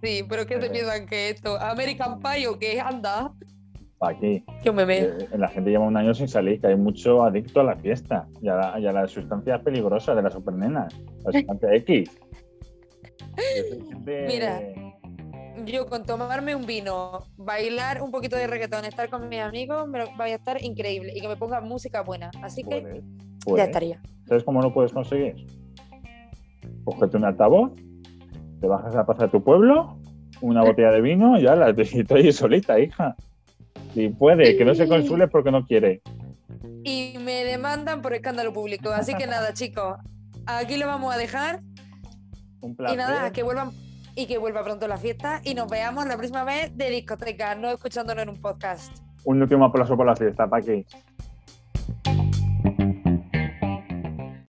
Sí, 0.02 0.24
pero 0.28 0.46
¿qué 0.46 0.54
se 0.54 0.60
Vale. 0.60 0.70
piensan 0.72 1.06
que 1.06 1.30
esto? 1.30 1.60
¿American 1.60 2.20
Pie 2.20 2.48
o 2.48 2.58
qué? 2.58 2.80
Anda. 2.80 3.32
Aquí, 4.02 4.42
Yo 4.64 4.72
me 4.72 4.86
veo. 4.86 5.18
eh, 5.18 5.28
la 5.36 5.48
gente 5.48 5.68
lleva 5.70 5.84
un 5.86 5.94
año 5.96 6.14
sin 6.14 6.26
salir, 6.26 6.58
que 6.58 6.68
hay 6.68 6.76
mucho 6.76 7.22
adicto 7.22 7.60
a 7.60 7.64
la 7.64 7.76
fiesta 7.76 8.26
y 8.40 8.48
a 8.48 8.54
la, 8.54 8.80
y 8.80 8.86
a 8.86 8.92
la 8.92 9.06
sustancia 9.06 9.62
peligrosa 9.62 10.14
de 10.14 10.22
las 10.22 10.32
supernenas, 10.32 10.94
la 11.24 11.32
sustancia 11.38 11.74
X. 11.74 12.10
De- 14.04 14.24
Mira. 14.26 14.62
Yo 15.66 15.84
con 15.86 16.06
tomarme 16.06 16.54
un 16.54 16.64
vino, 16.64 17.26
bailar 17.36 18.00
un 18.00 18.10
poquito 18.10 18.36
de 18.36 18.46
reggaetón, 18.46 18.86
estar 18.86 19.10
con 19.10 19.28
mis 19.28 19.40
amigos, 19.40 19.86
me 19.88 19.98
lo, 19.98 20.06
vaya 20.16 20.34
a 20.34 20.38
estar 20.38 20.62
increíble 20.64 21.12
y 21.14 21.20
que 21.20 21.28
me 21.28 21.36
ponga 21.36 21.60
música 21.60 22.00
buena. 22.02 22.30
Así 22.40 22.62
que 22.62 22.80
Puedes, 22.80 23.02
ya 23.04 23.04
puedes. 23.44 23.66
estaría. 23.66 24.00
¿Sabes 24.26 24.44
cómo 24.44 24.62
lo 24.62 24.72
puedes 24.72 24.92
conseguir? 24.92 25.34
Cógete 26.84 27.18
un 27.18 27.24
altavoz, 27.26 27.72
te 28.60 28.66
bajas 28.66 28.94
a 28.94 29.06
plaza 29.06 29.24
de 29.24 29.30
tu 29.30 29.42
pueblo, 29.42 29.96
una 30.40 30.62
botella 30.62 30.90
de 30.90 31.00
vino 31.00 31.38
y 31.38 31.42
ya 31.42 31.56
la 31.56 31.70
y 31.70 32.14
ahí 32.14 32.32
solita, 32.32 32.78
hija. 32.78 33.16
Si 33.94 34.08
puede, 34.08 34.56
que 34.56 34.64
no 34.64 34.74
se 34.74 34.86
consule 34.86 35.28
porque 35.28 35.50
no 35.50 35.66
quiere. 35.66 36.02
Y 36.84 37.14
me 37.24 37.44
demandan 37.44 38.02
por 38.02 38.14
escándalo 38.14 38.52
público. 38.52 38.90
Así 38.90 39.14
que 39.14 39.26
nada, 39.26 39.52
chicos, 39.52 39.96
aquí 40.46 40.76
lo 40.76 40.86
vamos 40.86 41.14
a 41.14 41.18
dejar. 41.18 41.60
Un 42.60 42.72
Y 42.72 42.74
placer. 42.74 42.98
nada, 42.98 43.32
que 43.32 43.42
vuelvan 43.42 43.70
y 44.14 44.26
que 44.26 44.38
vuelva 44.38 44.62
pronto 44.62 44.86
la 44.86 44.96
fiesta 44.96 45.40
y 45.44 45.54
nos 45.54 45.68
veamos 45.68 46.06
la 46.06 46.16
próxima 46.16 46.44
vez 46.44 46.76
de 46.76 46.90
discoteca, 46.90 47.54
no 47.54 47.70
escuchándonos 47.70 48.22
en 48.22 48.28
un 48.28 48.40
podcast. 48.40 48.96
Un 49.24 49.42
último 49.42 49.64
aplauso 49.64 49.96
por 49.96 50.06
la 50.06 50.16
fiesta, 50.16 50.48
Paqui. 50.48 50.84